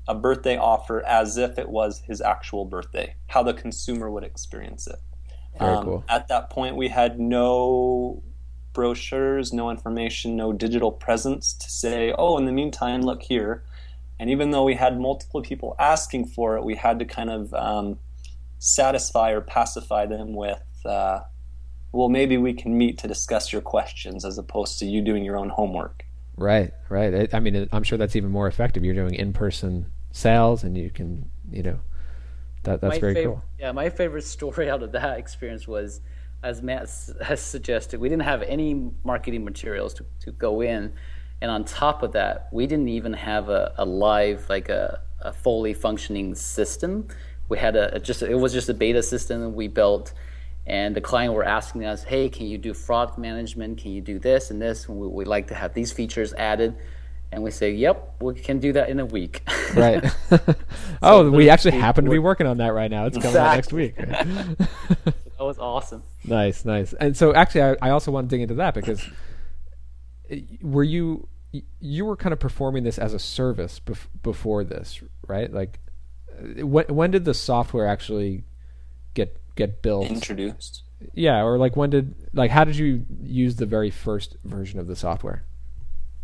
a 0.07 0.14
birthday 0.14 0.57
offer 0.57 1.05
as 1.07 1.37
if 1.37 1.59
it 1.59 1.68
was 1.68 2.01
his 2.01 2.20
actual 2.20 2.64
birthday, 2.64 3.14
how 3.29 3.42
the 3.42 3.55
consumer 3.55 4.11
would 4.11 4.24
experience 4.24 4.87
it. 4.87 4.98
Um, 5.61 5.85
cool. 5.85 6.05
At 6.09 6.29
that 6.29 6.51
point, 6.51 6.77
we 6.77 6.88
had 6.88 7.18
no 7.18 8.22
brochures, 8.72 9.53
no 9.53 9.70
information, 9.70 10.37
no 10.37 10.53
digital 10.53 10.92
presence 10.92 11.53
to 11.55 11.70
say, 11.70 12.14
oh, 12.16 12.38
in 12.38 12.44
the 12.44 12.53
meantime, 12.53 13.03
look 13.03 13.22
here. 13.22 13.64
And 14.20 14.31
even 14.31 14.51
though 14.51 14.64
we 14.64 14.74
had 14.74 15.01
multiple 15.01 15.42
people 15.42 15.77
asking 15.79 16.27
for 16.27 16.57
it, 16.57 16.64
we 16.64 16.74
had 16.74 16.98
to 16.98 17.05
kind 17.05 17.31
of 17.31 17.55
um, 17.55 17.98
satisfy 18.59 19.31
or 19.31 19.40
pacify 19.40 20.07
them 20.07 20.35
with 20.35 20.62
uh, 20.85 21.20
well, 21.92 22.09
maybe 22.09 22.37
we 22.37 22.53
can 22.53 22.77
meet 22.77 22.98
to 22.98 23.09
discuss 23.09 23.53
your 23.53 23.62
questions 23.62 24.24
as 24.24 24.38
opposed 24.38 24.79
to 24.81 24.87
you 24.87 25.01
doing 25.03 25.24
your 25.24 25.37
own 25.37 25.48
homework. 25.48 26.05
Right, 26.37 26.72
right. 26.88 27.33
I 27.35 27.40
mean, 27.40 27.68
I'm 27.72 27.83
sure 27.83 27.98
that's 27.98 28.14
even 28.14 28.31
more 28.31 28.46
effective. 28.46 28.85
You're 28.85 28.94
doing 28.94 29.14
in-person 29.14 29.87
sales, 30.12 30.62
and 30.62 30.77
you 30.77 30.90
can, 30.90 31.31
you 31.51 31.62
know, 31.62 31.81
that 32.62 32.81
that's 32.81 32.96
my 32.96 33.01
very 33.01 33.14
favorite, 33.14 33.33
cool. 33.33 33.44
Yeah, 33.59 33.72
my 33.72 33.90
favorite 33.90 34.22
story 34.37 34.70
out 34.70 34.83
of 34.83 34.92
that 34.92 35.18
experience 35.18 35.66
was, 35.66 36.01
as 36.42 36.62
Matt 36.62 36.88
has 37.22 37.40
suggested, 37.40 37.98
we 37.98 38.09
didn't 38.09 38.22
have 38.22 38.42
any 38.42 38.90
marketing 39.03 39.44
materials 39.44 39.94
to, 39.94 40.07
to 40.20 40.33
go 40.33 40.61
in, 40.61 40.92
and 41.40 41.51
on 41.51 41.64
top 41.64 42.03
of 42.03 42.12
that, 42.12 42.48
we 42.53 42.66
didn't 42.66 42.88
even 42.88 43.12
have 43.12 43.48
a, 43.48 43.74
a 43.79 43.85
live, 43.85 44.48
like 44.48 44.68
a, 44.68 45.01
a 45.20 45.33
fully 45.33 45.74
functioning 45.74 46.35
system. 46.35 47.09
We 47.48 47.59
had 47.59 47.77
a, 47.77 47.96
a 47.96 47.98
just 47.98 48.22
it 48.22 48.35
was 48.35 48.53
just 48.53 48.68
a 48.68 48.74
beta 48.74 49.03
system 49.03 49.55
we 49.55 49.68
built 49.68 50.12
and 50.68 50.94
the 50.94 51.00
client 51.00 51.33
were 51.33 51.44
asking 51.44 51.87
us, 51.87 52.04
"Hey, 52.04 52.28
can 52.28 52.46
you 52.46 52.59
do 52.59 52.74
fraud 52.74 53.16
management? 53.16 53.78
Can 53.78 53.92
you 53.92 54.02
do 54.02 54.18
this 54.18 54.50
and 54.50 54.61
this? 54.61 54.87
And 54.87 54.98
we, 55.00 55.09
would 55.09 55.26
like 55.26 55.48
to 55.48 55.54
have 55.54 55.72
these 55.72 55.92
features 55.92 56.35
added." 56.35 56.76
And 57.33 57.42
we 57.42 57.50
say, 57.50 57.72
"Yep, 57.72 58.16
we 58.20 58.35
can 58.35 58.59
do 58.59 58.74
that 58.74 58.90
in 58.90 59.00
a 59.00 59.07
week." 59.07 59.42
right. 59.74 60.04
oh, 61.02 61.31
we 61.31 61.48
actually 61.48 61.78
happen 61.78 62.04
to 62.04 62.11
be 62.11 62.18
working 62.18 62.46
on 62.46 62.59
that 62.59 62.74
right 62.74 62.90
now. 62.90 63.07
It's 63.07 63.16
coming 63.16 63.37
out 63.37 63.57
next 63.57 63.72
week. 63.72 63.96
that 63.96 65.16
was 65.40 65.59
awesome. 65.59 66.02
Nice, 66.24 66.66
nice. 66.66 66.92
And 66.92 67.16
so, 67.16 67.35
actually, 67.35 67.62
I, 67.62 67.76
I 67.88 67.90
also 67.90 68.11
want 68.11 68.28
to 68.28 68.37
dig 68.37 68.42
into 68.42 68.54
that 68.54 68.74
because 68.74 69.02
were 70.61 70.85
you 70.85 71.28
you 71.81 72.04
were 72.04 72.16
kind 72.16 72.35
of 72.35 72.40
performing 72.40 72.85
this 72.85 72.98
as 72.98 73.14
a 73.14 73.18
service 73.18 73.81
bef- 73.81 74.09
before 74.22 74.64
this, 74.64 75.02
right? 75.26 75.50
Like, 75.50 75.81
uh, 76.38 76.66
when 76.66 76.85
when 76.87 77.11
did 77.11 77.24
the 77.24 77.33
software 77.33 77.87
actually 77.87 78.44
get 79.14 79.40
get 79.59 79.83
built. 79.83 80.07
Introduced. 80.07 80.85
Yeah 81.12 81.42
or 81.42 81.59
like 81.59 81.77
when 81.77 81.90
did 81.90 82.14
like 82.33 82.51
how 82.51 82.64
did 82.64 82.77
you 82.77 83.05
use 83.23 83.57
the 83.57 83.66
very 83.66 83.90
first 83.90 84.37
version 84.44 84.81
of 84.81 84.87
the 84.87 84.97
software? 84.97 85.44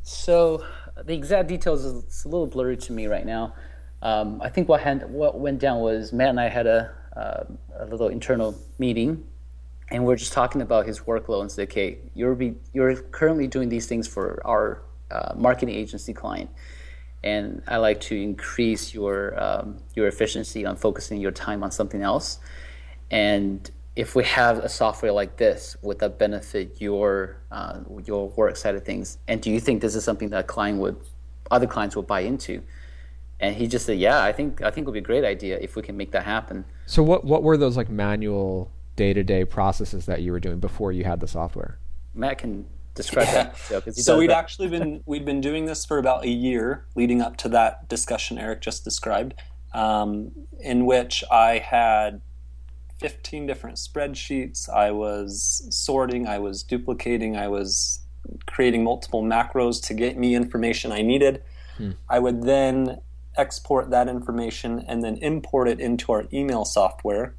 So 0.02 0.64
the 1.04 1.14
exact 1.14 1.48
details 1.48 1.84
is 1.84 2.24
a 2.24 2.28
little 2.28 2.46
blurry 2.46 2.76
to 2.78 2.92
me 2.92 3.06
right 3.06 3.26
now. 3.26 3.54
Um, 4.02 4.42
i 4.42 4.50
think 4.50 4.68
what, 4.68 4.82
had, 4.82 5.10
what 5.10 5.38
went 5.38 5.60
down 5.60 5.80
was 5.80 6.12
matt 6.12 6.28
and 6.28 6.38
i 6.38 6.48
had 6.48 6.66
a, 6.66 6.94
uh, 7.16 7.44
a 7.78 7.86
little 7.86 8.08
internal 8.08 8.54
meeting 8.78 9.24
and 9.90 10.04
we 10.04 10.12
are 10.12 10.16
just 10.16 10.34
talking 10.34 10.60
about 10.60 10.84
his 10.86 11.00
workload. 11.00 11.40
And 11.40 11.50
said 11.50 11.68
okay 11.70 11.98
you're, 12.14 12.34
be, 12.34 12.54
you're 12.74 12.96
currently 13.18 13.46
doing 13.46 13.70
these 13.70 13.86
things 13.86 14.06
for 14.06 14.42
our 14.44 14.82
uh, 15.10 15.32
marketing 15.36 15.74
agency 15.74 16.12
client 16.12 16.50
and 17.24 17.62
I 17.66 17.78
like 17.78 18.00
to 18.02 18.14
increase 18.14 18.92
your 18.92 19.42
um, 19.42 19.78
your 19.94 20.06
efficiency 20.06 20.66
on 20.66 20.76
focusing 20.76 21.20
your 21.20 21.32
time 21.32 21.64
on 21.64 21.70
something 21.70 22.02
else. 22.02 22.38
And 23.10 23.70
if 23.96 24.14
we 24.14 24.24
have 24.24 24.58
a 24.58 24.68
software 24.68 25.12
like 25.12 25.36
this, 25.36 25.76
would 25.82 25.98
that 26.00 26.18
benefit 26.18 26.80
your 26.80 27.36
uh, 27.50 27.80
your 28.04 28.28
work 28.30 28.56
side 28.56 28.74
of 28.74 28.84
things? 28.84 29.18
And 29.28 29.40
do 29.40 29.50
you 29.50 29.60
think 29.60 29.82
this 29.82 29.94
is 29.94 30.04
something 30.04 30.30
that 30.30 30.40
a 30.40 30.46
client 30.46 30.78
would, 30.80 30.96
other 31.50 31.66
clients 31.66 31.94
would 31.96 32.06
buy 32.06 32.20
into? 32.20 32.62
And 33.40 33.54
he 33.54 33.66
just 33.66 33.86
said, 33.86 33.98
"Yeah, 33.98 34.22
I 34.22 34.32
think 34.32 34.62
I 34.62 34.70
think 34.70 34.84
it 34.84 34.86
would 34.86 34.94
be 34.94 34.98
a 35.00 35.02
great 35.02 35.24
idea 35.24 35.58
if 35.60 35.76
we 35.76 35.82
can 35.82 35.96
make 35.96 36.12
that 36.12 36.24
happen." 36.24 36.64
So 36.86 37.02
what 37.02 37.24
what 37.24 37.42
were 37.42 37.56
those 37.56 37.76
like 37.76 37.88
manual 37.88 38.70
day 38.96 39.12
to 39.12 39.22
day 39.22 39.44
processes 39.44 40.06
that 40.06 40.22
you 40.22 40.32
were 40.32 40.40
doing 40.40 40.60
before 40.60 40.92
you 40.92 41.04
had 41.04 41.20
the 41.20 41.28
software? 41.28 41.78
Matt 42.14 42.38
can 42.38 42.64
describe 42.94 43.26
yeah. 43.26 43.52
that. 43.70 43.94
so 43.96 44.18
we'd 44.18 44.30
that. 44.30 44.38
actually 44.38 44.68
been 44.68 45.02
we'd 45.06 45.24
been 45.24 45.40
doing 45.40 45.66
this 45.66 45.84
for 45.84 45.98
about 45.98 46.24
a 46.24 46.30
year 46.30 46.86
leading 46.94 47.20
up 47.20 47.36
to 47.36 47.48
that 47.48 47.88
discussion 47.88 48.38
Eric 48.38 48.60
just 48.60 48.84
described, 48.84 49.34
um, 49.72 50.32
in 50.60 50.86
which 50.86 51.24
I 51.30 51.58
had 51.58 52.22
15 53.00 53.46
different 53.46 53.76
spreadsheets. 53.76 54.68
I 54.68 54.90
was 54.90 55.66
sorting, 55.70 56.26
I 56.26 56.38
was 56.38 56.62
duplicating, 56.62 57.36
I 57.36 57.48
was 57.48 58.00
creating 58.46 58.84
multiple 58.84 59.22
macros 59.22 59.82
to 59.86 59.94
get 59.94 60.16
me 60.16 60.34
information 60.34 60.92
I 60.92 61.02
needed. 61.02 61.42
Hmm. 61.76 61.92
I 62.08 62.18
would 62.18 62.42
then 62.44 63.00
export 63.36 63.90
that 63.90 64.08
information 64.08 64.84
and 64.86 65.02
then 65.02 65.16
import 65.16 65.68
it 65.68 65.80
into 65.80 66.12
our 66.12 66.24
email 66.32 66.64
software. 66.64 67.34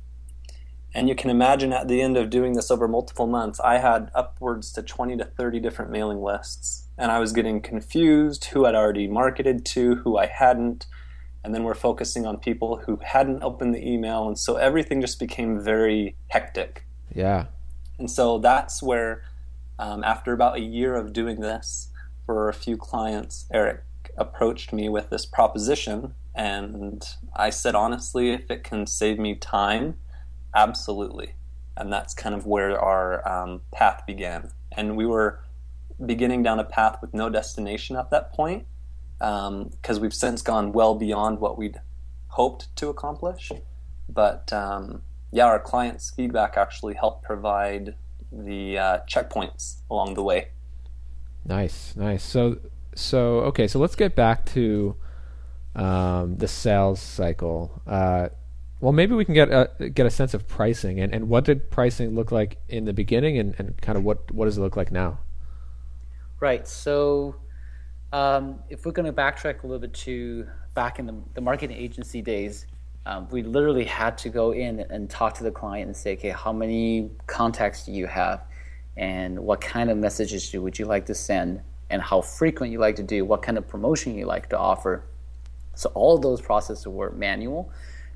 And 0.93 1.09
you 1.09 1.15
can 1.15 1.29
imagine 1.29 1.73
at 1.73 1.87
the 1.87 2.01
end 2.01 2.15
of 2.15 2.29
doing 2.29 2.53
this 2.53 2.71
over 2.71 2.87
multiple 2.87 3.27
months, 3.27 3.59
I 3.59 3.79
had 3.79 4.11
upwards 4.15 4.71
to 4.73 4.81
20 4.81 5.17
to 5.17 5.25
30 5.25 5.59
different 5.59 5.91
mailing 5.91 6.21
lists. 6.21 6.87
And 6.97 7.11
I 7.11 7.19
was 7.19 7.33
getting 7.33 7.61
confused 7.61 8.45
who 8.45 8.65
I'd 8.65 8.75
already 8.75 9.07
marketed 9.07 9.65
to, 9.67 9.95
who 9.95 10.17
I 10.17 10.27
hadn't 10.27 10.85
and 11.45 11.53
then 11.53 11.63
we're 11.63 11.75
focusing 11.75 12.25
on 12.25 12.37
people 12.37 12.77
who 12.85 12.99
hadn't 13.03 13.43
opened 13.43 13.73
the 13.73 13.87
email 13.87 14.27
and 14.27 14.37
so 14.37 14.57
everything 14.57 14.99
just 14.99 15.19
became 15.19 15.59
very 15.59 16.15
hectic 16.27 16.85
yeah 17.13 17.45
and 17.99 18.11
so 18.11 18.39
that's 18.39 18.83
where 18.83 19.23
Um, 19.77 20.03
after 20.05 20.31
about 20.31 20.55
a 20.55 20.61
year 20.61 20.95
of 20.95 21.11
doing 21.11 21.41
this 21.41 21.89
for 22.25 22.47
a 22.47 22.53
few 22.53 22.77
clients, 22.77 23.45
Eric 23.51 23.81
approached 24.15 24.71
me 24.71 24.87
with 24.87 25.09
this 25.09 25.25
proposition, 25.25 26.13
and 26.33 27.03
I 27.35 27.51
said, 27.51 27.75
honestly, 27.75 28.31
if 28.31 28.49
it 28.49 28.63
can 28.63 28.87
save 28.87 29.19
me 29.19 29.35
time, 29.35 29.95
absolutely. 30.53 31.33
And 31.75 31.91
that's 31.91 32.13
kind 32.13 32.33
of 32.33 32.45
where 32.45 32.79
our 32.79 33.27
um, 33.27 33.61
path 33.73 34.03
began. 34.07 34.51
And 34.77 34.95
we 34.95 35.05
were 35.05 35.41
beginning 36.05 36.43
down 36.43 36.59
a 36.59 36.63
path 36.63 37.01
with 37.01 37.13
no 37.13 37.29
destination 37.29 37.97
at 37.97 38.09
that 38.11 38.31
point 38.31 38.65
because 39.19 39.97
um, 39.97 40.01
we've 40.01 40.13
since 40.13 40.41
gone 40.41 40.71
well 40.71 40.95
beyond 40.95 41.39
what 41.39 41.57
we'd 41.57 41.79
hoped 42.27 42.75
to 42.77 42.89
accomplish. 42.89 43.51
But 44.09 44.51
um, 44.51 45.01
yeah, 45.31 45.45
our 45.45 45.59
clients' 45.59 46.11
feedback 46.11 46.57
actually 46.57 46.95
helped 46.95 47.23
provide 47.23 47.95
the 48.31 48.77
uh, 48.77 48.99
checkpoints 49.09 49.77
along 49.89 50.15
the 50.15 50.23
way. 50.23 50.49
Nice, 51.45 51.95
nice. 51.95 52.23
So, 52.23 52.57
so 52.95 53.39
okay, 53.41 53.67
so 53.67 53.79
let's 53.79 53.95
get 53.95 54.15
back 54.15 54.45
to 54.47 54.95
um, 55.75 56.37
the 56.37 56.47
sales 56.47 56.99
cycle. 56.99 57.81
Uh, 57.85 58.29
well, 58.81 58.91
maybe 58.91 59.15
we 59.15 59.25
can 59.25 59.33
get 59.33 59.49
a, 59.49 59.89
get 59.89 60.05
a 60.05 60.09
sense 60.09 60.33
of 60.33 60.47
pricing 60.47 60.99
and, 60.99 61.13
and 61.13 61.29
what 61.29 61.45
did 61.45 61.71
pricing 61.71 62.13
look 62.15 62.31
like 62.31 62.57
in 62.67 62.85
the 62.85 62.93
beginning 62.93 63.37
and, 63.37 63.55
and 63.57 63.81
kind 63.81 63.97
of 63.97 64.03
what, 64.03 64.29
what 64.31 64.45
does 64.45 64.57
it 64.57 64.61
look 64.61 64.75
like 64.75 64.91
now? 64.91 65.19
Right. 66.39 66.67
So, 66.67 67.35
um, 68.15 68.59
if 68.69 68.85
we're 68.85 68.93
going 68.93 69.05
to 69.05 69.11
backtrack 69.11 69.63
a 69.63 69.67
little 69.67 69.79
bit 69.79 69.93
to 69.93 70.47
back 70.73 70.99
in 70.99 71.05
the, 71.05 71.15
the 71.33 71.41
marketing 71.41 71.75
agency 71.75 72.21
days, 72.21 72.65
um, 73.05 73.27
we 73.29 73.43
literally 73.43 73.83
had 73.83 74.17
to 74.19 74.29
go 74.29 74.51
in 74.53 74.79
and 74.89 75.09
talk 75.09 75.33
to 75.33 75.43
the 75.43 75.51
client 75.51 75.87
and 75.87 75.97
say, 75.97 76.13
okay, 76.13 76.29
how 76.29 76.53
many 76.53 77.11
contacts 77.27 77.85
do 77.85 77.91
you 77.91 78.07
have? 78.07 78.45
And 78.95 79.37
what 79.39 79.59
kind 79.59 79.89
of 79.89 79.97
messages 79.97 80.53
would 80.53 80.79
you 80.79 80.85
like 80.85 81.05
to 81.07 81.13
send? 81.13 81.59
And 81.89 82.01
how 82.01 82.21
frequent 82.21 82.71
you 82.71 82.79
like 82.79 82.95
to 82.95 83.03
do? 83.03 83.25
What 83.25 83.41
kind 83.41 83.57
of 83.57 83.67
promotion 83.67 84.17
you 84.17 84.25
like 84.25 84.47
to 84.51 84.57
offer? 84.57 85.03
So 85.75 85.91
all 85.93 86.17
those 86.17 86.39
processes 86.39 86.87
were 86.87 87.11
manual. 87.11 87.69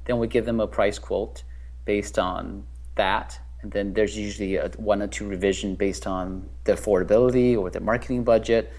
Then 0.06 0.18
we 0.18 0.28
give 0.28 0.46
them 0.46 0.62
a 0.62 0.68
price 0.68 0.98
quote 0.98 1.44
based 1.84 2.18
on 2.18 2.66
that. 2.96 3.38
And 3.64 3.72
then 3.74 3.92
there's 3.92 4.18
usually 4.18 4.56
a 4.56 4.70
one 4.78 5.02
or 5.02 5.08
two 5.08 5.28
revision 5.28 5.76
based 5.76 6.08
on 6.08 6.48
the 6.64 6.76
affordability 6.76 7.58
or 7.58 7.70
the 7.70 7.82
marketing 7.82 8.24
budget. 8.24 8.72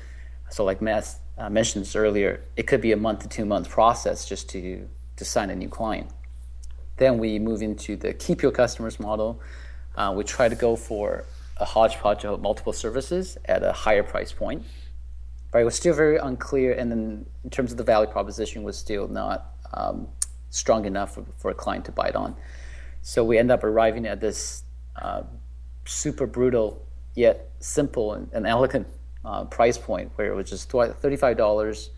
So 0.51 0.65
like 0.65 0.83
Matt 0.83 1.15
uh, 1.39 1.49
mentioned 1.49 1.91
earlier, 1.95 2.43
it 2.57 2.67
could 2.67 2.81
be 2.81 2.93
a 2.93 2.97
month 2.97 3.21
to 3.21 3.29
two 3.29 3.45
month 3.45 3.69
process 3.69 4.29
just 4.29 4.49
to 4.51 4.89
to 5.17 5.25
sign 5.25 5.51
a 5.51 5.55
new 5.55 5.69
client. 5.69 6.11
Then 6.97 7.19
we 7.19 7.39
move 7.39 7.63
into 7.63 7.97
the 7.97 8.13
keep 8.13 8.43
your 8.43 8.53
customers 8.53 8.99
model. 9.01 9.41
Uh, 9.97 10.13
we 10.17 10.25
try 10.25 10.49
to 10.49 10.55
go 10.55 10.77
for 10.77 11.25
a 11.57 11.65
hodgepodge 11.65 12.25
of 12.25 12.41
multiple 12.41 12.73
services 12.73 13.37
at 13.45 13.63
a 13.63 13.73
higher 13.73 14.03
price 14.03 14.33
point. 14.33 14.65
But 15.53 15.63
it 15.63 15.65
was 15.65 15.75
still 15.75 15.95
very 15.95 16.17
unclear, 16.17 16.73
and 16.73 16.91
then 16.91 17.27
in 17.45 17.51
terms 17.51 17.73
of 17.73 17.79
the 17.79 17.85
value 17.85 18.09
proposition, 18.09 18.63
was 18.63 18.79
still 18.79 19.09
not 19.09 19.53
um, 19.75 20.09
strong 20.51 20.85
enough 20.85 21.15
for, 21.15 21.25
for, 21.39 21.51
a 21.51 21.55
client 21.55 21.85
to 21.87 21.93
bite 21.93 22.15
on. 22.15 22.37
So 23.03 23.25
we 23.25 23.37
end 23.39 23.51
up 23.51 23.65
arriving 23.65 24.07
at 24.07 24.21
this 24.21 24.63
uh, 25.01 25.23
super 25.85 26.27
brutal 26.27 26.87
yet 27.15 27.51
simple 27.59 28.15
and, 28.15 28.31
and 28.33 28.47
elegant 28.47 28.87
uh, 29.25 29.45
price 29.45 29.79
point 29.79 30.11
where 30.17 30.33
it 30.33 30.35
was 30.35 30.49
just 30.49 30.71
$35 30.71 31.89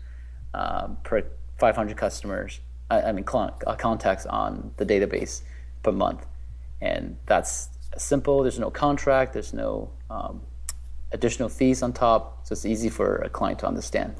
um, 0.53 0.97
per 1.03 1.23
500 1.57 1.97
customers 1.97 2.59
I 2.89 3.11
mean, 3.11 3.25
uh, 3.27 3.75
contacts 3.75 4.25
on 4.25 4.73
the 4.77 4.85
database 4.85 5.41
per 5.81 5.91
month. 5.91 6.25
And 6.81 7.17
that's 7.25 7.69
simple. 7.97 8.43
There's 8.43 8.59
no 8.59 8.69
contract. 8.69 9.33
There's 9.33 9.53
no 9.53 9.89
um, 10.09 10.41
additional 11.11 11.49
fees 11.49 11.81
on 11.81 11.93
top. 11.93 12.45
So 12.45 12.53
it's 12.53 12.65
easy 12.65 12.89
for 12.89 13.17
a 13.17 13.29
client 13.29 13.59
to 13.59 13.67
understand. 13.67 14.15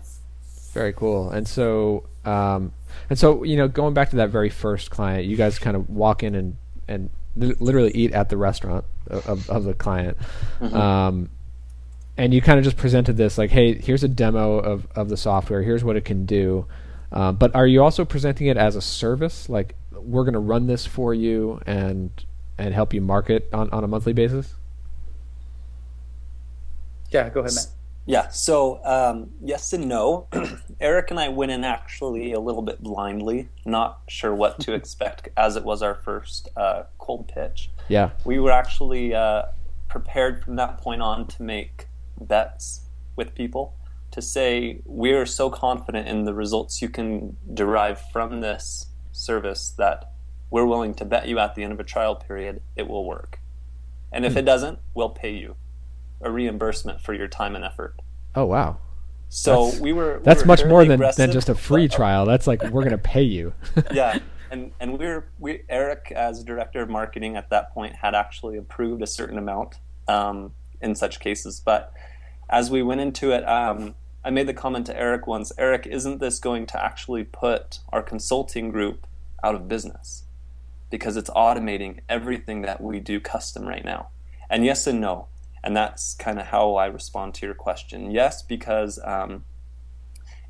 Very 0.74 0.94
cool. 0.94 1.30
And 1.30 1.48
so, 1.48 2.08
um, 2.26 2.74
and 3.10 3.20
so, 3.20 3.44
you 3.44 3.58
know, 3.58 3.68
going 3.68 3.94
back 3.94 4.10
to 4.12 4.16
that 4.18 4.30
very 4.30 4.50
first 4.50 4.90
client, 4.90 5.26
you 5.26 5.36
guys 5.36 5.60
kind 5.60 5.76
of 5.76 5.90
walk 5.90 6.24
in 6.24 6.36
and, 6.36 6.58
and 6.88 7.10
literally 7.36 7.92
eat 7.92 8.14
at 8.14 8.30
the 8.30 8.38
restaurant 8.38 8.86
of, 9.08 9.50
of 9.50 9.66
the 9.66 9.74
client. 9.74 10.18
Mm-hmm. 10.60 10.76
Um, 10.76 11.30
and 12.18 12.34
you 12.34 12.42
kind 12.42 12.60
of 12.60 12.66
just 12.66 12.78
presented 12.78 13.18
this 13.18 13.38
like, 13.38 13.50
hey, 13.50 13.76
here's 13.76 14.04
a 14.04 14.08
demo 14.08 14.58
of, 14.60 14.88
of 14.96 15.10
the 15.10 15.18
software. 15.18 15.64
Here's 15.64 15.84
what 15.84 15.96
it 15.96 16.06
can 16.06 16.26
do. 16.26 16.68
Uh, 17.12 17.32
but 17.32 17.56
are 17.56 17.68
you 17.68 17.84
also 17.84 18.06
presenting 18.06 18.48
it 18.48 18.58
as 18.58 18.76
a 18.76 18.82
service? 18.82 19.50
Like 19.50 19.76
we're 19.92 20.24
going 20.24 20.34
to 20.34 20.40
run 20.40 20.68
this 20.68 20.86
for 20.86 21.14
you 21.14 21.62
and 21.66 22.12
and 22.58 22.74
help 22.74 22.94
you 22.94 23.02
market 23.02 23.50
on, 23.52 23.70
on 23.72 23.84
a 23.84 23.88
monthly 23.88 24.14
basis? 24.14 24.54
Yeah, 27.10 27.30
go 27.30 27.42
ahead, 27.42 27.54
Matt. 27.56 27.68
Yeah, 28.06 28.28
so 28.30 28.84
um, 28.84 29.32
yes 29.42 29.72
and 29.74 29.88
no. 29.88 30.28
Eric 30.80 31.12
and 31.12 31.20
I 31.20 31.30
went 31.30 31.52
in 31.52 31.64
actually 31.64 32.34
a 32.34 32.40
little 32.40 32.62
bit 32.62 32.84
blindly, 32.84 33.50
not 33.66 34.02
sure 34.08 34.36
what 34.36 34.60
to 34.62 34.74
expect, 34.76 35.30
as 35.38 35.56
it 35.56 35.64
was 35.64 35.82
our 35.82 35.96
first 35.96 36.50
uh, 36.58 36.84
cold 36.98 37.28
pitch. 37.28 37.70
Yeah, 37.88 38.12
we 38.26 38.40
were 38.40 38.52
actually 38.52 39.14
uh, 39.14 39.44
prepared 39.88 40.44
from 40.44 40.58
that 40.58 40.80
point 40.80 41.02
on 41.02 41.28
to 41.28 41.44
make 41.44 41.88
bets 42.20 42.82
with 43.16 43.36
people 43.36 43.76
to 44.12 44.22
say 44.22 44.82
we're 44.86 45.26
so 45.26 45.50
confident 45.50 46.08
in 46.08 46.26
the 46.26 46.34
results 46.34 46.82
you 46.82 46.90
can 46.90 47.36
derive 47.54 48.00
from 48.12 48.42
this 48.42 48.88
service 49.12 49.74
that 49.78 50.12
we're 50.52 50.66
willing 50.66 50.94
to 50.94 51.06
bet 51.06 51.28
you 51.28 51.40
at 51.40 51.56
the 51.56 51.64
end 51.64 51.74
of 51.74 51.80
a 51.80 51.84
trial 51.84 52.16
period 52.16 52.62
it 52.76 52.88
will 52.88 53.06
work. 53.06 53.40
And 54.12 54.26
if 54.26 54.34
hmm. 54.34 54.40
it 54.40 54.46
doesn't, 54.46 54.80
we'll 54.94 55.10
pay 55.10 55.34
you 55.34 55.56
a 56.22 56.32
reimbursement 56.32 57.02
for 57.02 57.14
your 57.14 57.28
time 57.28 57.56
and 57.56 57.66
effort. 57.66 57.96
Oh 58.36 58.46
wow. 58.46 58.78
So 59.30 59.66
that's, 59.66 59.80
we 59.80 59.94
were 59.94 60.20
we 60.20 60.24
That's 60.24 60.42
were 60.42 60.48
much 60.48 60.66
more 60.66 60.86
than, 60.86 61.04
than 61.18 61.32
just 61.32 61.50
a 61.50 61.56
free 61.56 61.88
trial. 61.88 62.26
That's 62.26 62.46
like 62.46 62.64
we're 62.66 62.84
gonna 62.84 63.00
pay 63.00 63.24
you. 63.24 63.54
yeah. 63.92 64.20
And 64.52 64.72
and 64.80 65.00
we 65.00 65.08
were 65.08 65.26
we 65.40 65.64
Eric 65.70 66.14
as 66.16 66.44
director 66.44 66.84
of 66.84 66.90
marketing 66.90 67.36
at 67.36 67.50
that 67.50 67.74
point 67.74 67.96
had 67.96 68.14
actually 68.14 68.58
approved 68.58 69.02
a 69.02 69.08
certain 69.08 69.40
amount 69.40 69.76
um, 70.08 70.52
in 70.84 70.96
such 70.96 71.20
cases. 71.20 71.62
But 71.64 71.94
as 72.50 72.70
we 72.70 72.84
went 72.84 73.02
into 73.02 73.32
it, 73.32 73.48
um, 73.48 73.96
I 74.24 74.30
made 74.30 74.48
the 74.48 74.54
comment 74.54 74.86
to 74.88 74.98
Eric 74.98 75.28
once 75.28 75.52
Eric, 75.58 75.88
isn't 75.88 76.20
this 76.20 76.40
going 76.40 76.66
to 76.68 76.84
actually 76.84 77.24
put 77.24 77.80
our 77.92 78.02
consulting 78.02 78.70
group 78.70 79.08
out 79.44 79.56
of 79.56 79.68
business? 79.68 80.24
Because 80.90 81.18
it's 81.18 81.30
automating 81.32 82.00
everything 82.08 82.62
that 82.62 82.82
we 82.82 83.00
do 83.00 83.20
custom 83.20 83.66
right 83.66 83.84
now. 83.84 84.10
And 84.50 84.64
yes 84.64 84.88
and 84.88 85.02
no. 85.02 85.28
And 85.64 85.76
that's 85.76 86.14
kind 86.14 86.40
of 86.40 86.48
how 86.48 86.76
I 86.76 86.86
respond 86.88 87.34
to 87.36 87.46
your 87.46 87.56
question. 87.56 88.12
Yes, 88.12 88.44
because 88.44 89.00
um, 89.04 89.46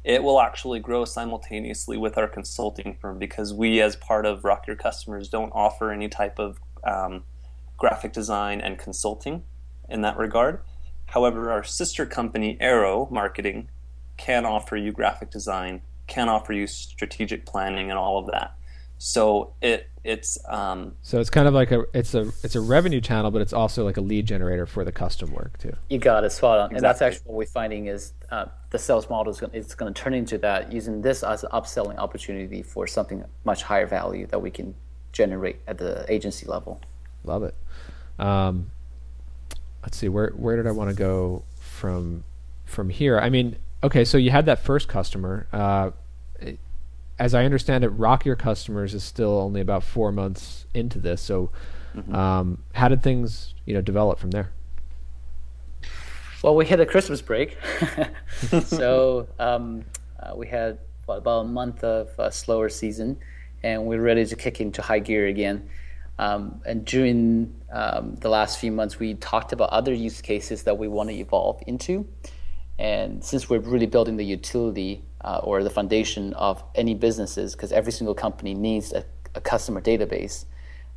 it 0.04 0.24
will 0.24 0.41
actually 0.41 0.80
grow 0.80 1.06
simultaneously 1.06 1.98
with 1.98 2.17
our 2.17 2.28
consulting 2.28 2.98
firm 3.00 3.19
because 3.19 3.54
we, 3.54 3.80
as 3.80 3.96
part 3.96 4.26
of 4.26 4.43
Rock 4.43 4.67
Your 4.67 4.76
Customers, 4.76 5.30
don't 5.30 5.52
offer 5.52 5.91
any 5.91 6.10
type 6.10 6.39
of 6.39 6.60
um, 6.84 7.24
graphic 7.78 8.12
design 8.12 8.60
and 8.60 8.78
consulting 8.78 9.43
in 9.89 10.02
that 10.02 10.17
regard. 10.17 10.60
However, 11.08 11.52
our 11.52 11.63
sister 11.63 12.06
company, 12.06 12.58
Arrow 12.60 13.08
Marketing, 13.12 13.69
can 14.17 14.46
offer 14.46 14.78
you 14.78 14.91
graphic 14.91 15.30
design, 15.30 15.82
can 16.08 16.30
offer 16.30 16.54
you 16.54 16.67
strategic 16.67 17.46
planning, 17.46 17.89
and 17.89 18.00
all 18.00 18.17
of 18.17 18.28
that. 18.28 18.56
So 18.98 19.54
it 19.62 19.89
it's 20.04 20.38
um, 20.48 20.96
so 21.02 21.19
it's 21.19 21.30
kind 21.30 21.48
of 21.48 21.54
like 21.54 21.72
a 21.72 21.86
it's 21.93 22.13
a 22.13 22.32
it's 22.43 22.56
a 22.56 22.62
revenue 22.62 23.02
channel, 23.02 23.32
but 23.32 23.41
it's 23.41 23.54
also 23.54 23.84
like 23.84 23.98
a 23.98 24.02
lead 24.02 24.26
generator 24.26 24.65
for 24.65 24.84
the 24.84 24.91
custom 24.91 25.34
work 25.34 25.58
too. 25.58 25.76
You 25.89 25.98
got 25.98 26.24
it, 26.24 26.32
spot 26.32 26.60
on. 26.60 26.65
Exactly. 26.65 26.78
And 26.78 26.84
that's 26.84 27.02
actually 27.02 27.24
what 27.26 27.36
we're 27.36 27.46
finding 27.46 27.88
is 27.88 28.13
uh, 28.32 28.46
the 28.69 28.80
sales 28.80 29.10
model 29.10 29.32
is 29.32 29.39
gonna, 29.39 29.54
it's 29.54 29.76
going 29.76 29.93
to 29.93 30.02
turn 30.02 30.13
into 30.13 30.38
that 30.39 30.72
using 30.72 31.02
this 31.02 31.24
as 31.24 31.43
an 31.43 31.50
upselling 31.52 31.98
opportunity 31.98 32.62
for 32.62 32.88
something 32.88 33.24
much 33.43 33.63
higher 33.63 33.88
value 33.88 34.26
that 34.28 34.39
we 34.39 34.52
can 34.52 34.74
generate 35.12 35.58
at 35.67 35.78
the 35.78 36.06
agency 36.12 36.46
level. 36.46 36.82
Love 37.24 37.43
it. 37.43 37.56
Um, 38.19 38.72
let's 39.84 39.98
see 39.98 40.10
where 40.10 40.30
where 40.30 40.56
did 40.56 40.65
I 40.65 40.72
want 40.72 40.89
to 40.89 40.96
go 40.96 41.43
from 41.60 42.24
from 42.65 42.89
here? 42.89 43.19
I 43.19 43.30
mean, 43.30 43.58
okay, 43.84 44.04
so 44.04 44.17
you 44.17 44.32
had 44.32 44.46
that 44.48 44.60
first 44.60 44.88
customer. 44.88 45.48
Uh, 45.54 45.91
as 47.19 47.36
I 47.36 47.46
understand 47.46 47.84
it, 47.84 47.89
Rock 47.89 48.26
Your 48.26 48.36
Customers 48.36 48.93
is 48.93 49.04
still 49.04 49.38
only 49.38 49.62
about 49.62 49.84
four 49.84 50.12
months 50.12 50.65
into 50.74 51.00
this. 51.00 51.22
So, 51.22 51.52
mm-hmm. 51.96 52.15
um, 52.15 52.63
how 52.74 52.88
did 52.88 53.04
things 53.04 53.54
you 53.65 53.74
know 53.74 53.82
develop 53.82 54.19
from 54.19 54.32
there? 54.32 54.52
Well, 56.41 56.56
we 56.56 56.65
hit 56.65 56.80
a 56.80 56.86
Christmas 56.86 57.22
break, 57.22 57.58
so 58.65 59.28
um, 59.39 59.86
uh, 60.19 60.34
we 60.36 60.48
had 60.48 60.80
about 61.08 61.41
a 61.41 61.48
month 61.48 61.84
of 61.84 62.10
a 62.17 62.32
slower 62.32 62.69
season, 62.69 63.19
and 63.62 63.86
we're 63.86 64.02
ready 64.02 64.26
to 64.26 64.36
kick 64.36 64.60
into 64.60 64.82
high 64.82 65.00
gear 65.00 65.28
again. 65.28 65.69
Um, 66.19 66.62
and 66.65 66.86
during 66.86 67.56
um, 67.71 68.15
the 68.15 68.30
last 68.30 68.60
few 68.60 68.71
months, 68.71 68.99
we 68.99 69.15
talked 69.15 69.52
about 69.52 69.69
other 69.69 69.93
use 69.93 70.21
cases 70.21 70.63
that 70.63 70.78
we 70.78 70.88
want 70.88 71.10
to 71.10 71.15
evolve 71.15 71.62
into. 71.65 72.08
And 72.80 73.23
since 73.23 73.49
we're 73.49 73.60
really 73.60 73.86
building 73.88 74.17
the 74.17 74.26
utility 74.26 75.04
uh, 75.21 75.41
or 75.43 75.63
the 75.63 75.69
foundation 75.69 76.34
of 76.34 76.63
any 76.76 76.95
businesses, 76.95 77.56
because 77.56 77.71
every 77.71 77.91
single 77.91 78.15
company 78.15 78.54
needs 78.54 78.93
a, 78.93 79.06
a 79.36 79.41
customer 79.41 79.82
database, 79.82 80.45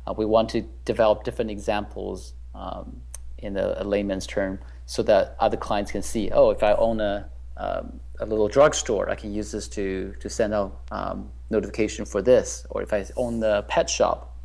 uh, 0.05 0.13
we 0.13 0.25
want 0.25 0.49
to 0.49 0.61
develop 0.85 1.23
different 1.23 1.51
examples 1.51 2.33
um, 2.55 3.01
in 3.37 3.57
a, 3.57 3.75
a 3.77 3.83
layman's 3.83 4.25
term, 4.25 4.59
so 4.85 5.03
that 5.03 5.35
other 5.39 5.57
clients 5.57 5.91
can 5.91 6.01
see, 6.01 6.31
oh, 6.31 6.49
if 6.49 6.63
I 6.63 6.73
own 6.73 7.01
a 7.01 7.29
um, 7.57 7.99
a 8.19 8.25
little 8.25 8.47
drugstore, 8.47 9.09
I 9.09 9.15
can 9.15 9.33
use 9.33 9.51
this 9.51 9.67
to 9.69 10.13
to 10.19 10.29
send 10.29 10.53
out 10.53 10.81
um, 10.91 11.31
notification 11.49 12.05
for 12.05 12.21
this. 12.21 12.65
Or 12.69 12.81
if 12.81 12.93
I 12.93 13.05
own 13.15 13.39
the 13.39 13.63
pet 13.67 13.89
shop, 13.89 14.36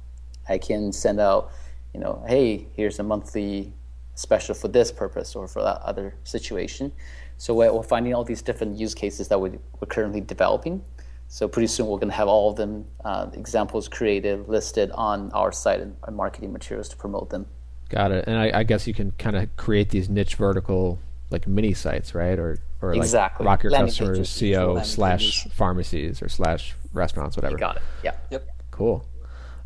I 0.48 0.58
can 0.58 0.92
send 0.92 1.20
out, 1.20 1.52
you 1.94 2.00
know, 2.00 2.22
hey, 2.26 2.66
here's 2.74 2.98
a 2.98 3.02
monthly 3.02 3.72
special 4.14 4.54
for 4.54 4.68
this 4.68 4.92
purpose 4.92 5.34
or 5.34 5.48
for 5.48 5.62
that 5.62 5.80
other 5.82 6.14
situation. 6.24 6.92
So 7.38 7.54
we're, 7.54 7.72
we're 7.72 7.82
finding 7.82 8.14
all 8.14 8.24
these 8.24 8.42
different 8.42 8.78
use 8.78 8.94
cases 8.94 9.28
that 9.28 9.40
we're, 9.40 9.58
we're 9.80 9.88
currently 9.88 10.20
developing. 10.20 10.84
So 11.28 11.48
pretty 11.48 11.66
soon 11.66 11.86
we're 11.86 11.98
going 11.98 12.10
to 12.10 12.16
have 12.16 12.28
all 12.28 12.50
of 12.50 12.56
them 12.56 12.84
uh, 13.04 13.28
examples 13.32 13.88
created, 13.88 14.48
listed 14.48 14.90
on 14.92 15.30
our 15.32 15.50
site 15.50 15.80
and, 15.80 15.96
and 16.06 16.14
marketing 16.14 16.52
materials 16.52 16.88
to 16.90 16.96
promote 16.96 17.30
them. 17.30 17.46
Got 17.88 18.12
it. 18.12 18.24
And 18.26 18.36
I, 18.36 18.60
I 18.60 18.62
guess 18.64 18.86
you 18.86 18.94
can 18.94 19.12
kind 19.12 19.36
of 19.36 19.54
create 19.56 19.90
these 19.90 20.08
niche 20.08 20.34
vertical 20.34 20.98
like 21.30 21.46
mini 21.46 21.72
sites, 21.72 22.14
right? 22.14 22.38
Or 22.38 22.58
or 22.80 22.94
exactly. 22.94 23.44
like 23.44 23.50
rock 23.50 23.62
your 23.62 23.72
Landing 23.72 23.88
customers 23.88 24.18
pages, 24.18 24.56
CO 24.56 24.82
slash 24.82 25.42
pages. 25.42 25.52
pharmacies 25.54 26.22
or 26.22 26.28
slash 26.28 26.74
restaurants, 26.92 27.36
whatever. 27.36 27.54
You 27.54 27.58
got 27.58 27.76
it. 27.76 27.82
Yeah. 28.04 28.16
Yep. 28.30 28.48
Cool. 28.70 29.06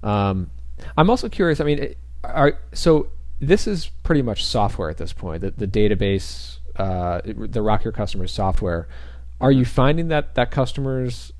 Um, 0.02 0.50
I'm 0.96 1.10
also 1.10 1.28
curious. 1.28 1.60
I 1.60 1.64
mean, 1.64 1.94
are 2.24 2.58
so 2.72 3.08
this 3.40 3.66
is 3.66 3.90
pretty 4.02 4.22
much 4.22 4.44
software 4.44 4.90
at 4.90 4.96
this 4.96 5.12
point. 5.12 5.42
The, 5.42 5.50
the 5.50 5.66
database, 5.66 6.58
uh, 6.76 7.20
the 7.24 7.62
Rock 7.62 7.84
Your 7.84 7.92
Customers 7.92 8.32
software. 8.32 8.88
Are 9.40 9.52
you 9.52 9.64
finding 9.64 10.08
that 10.08 10.34
that 10.34 10.50
customers 10.50 11.32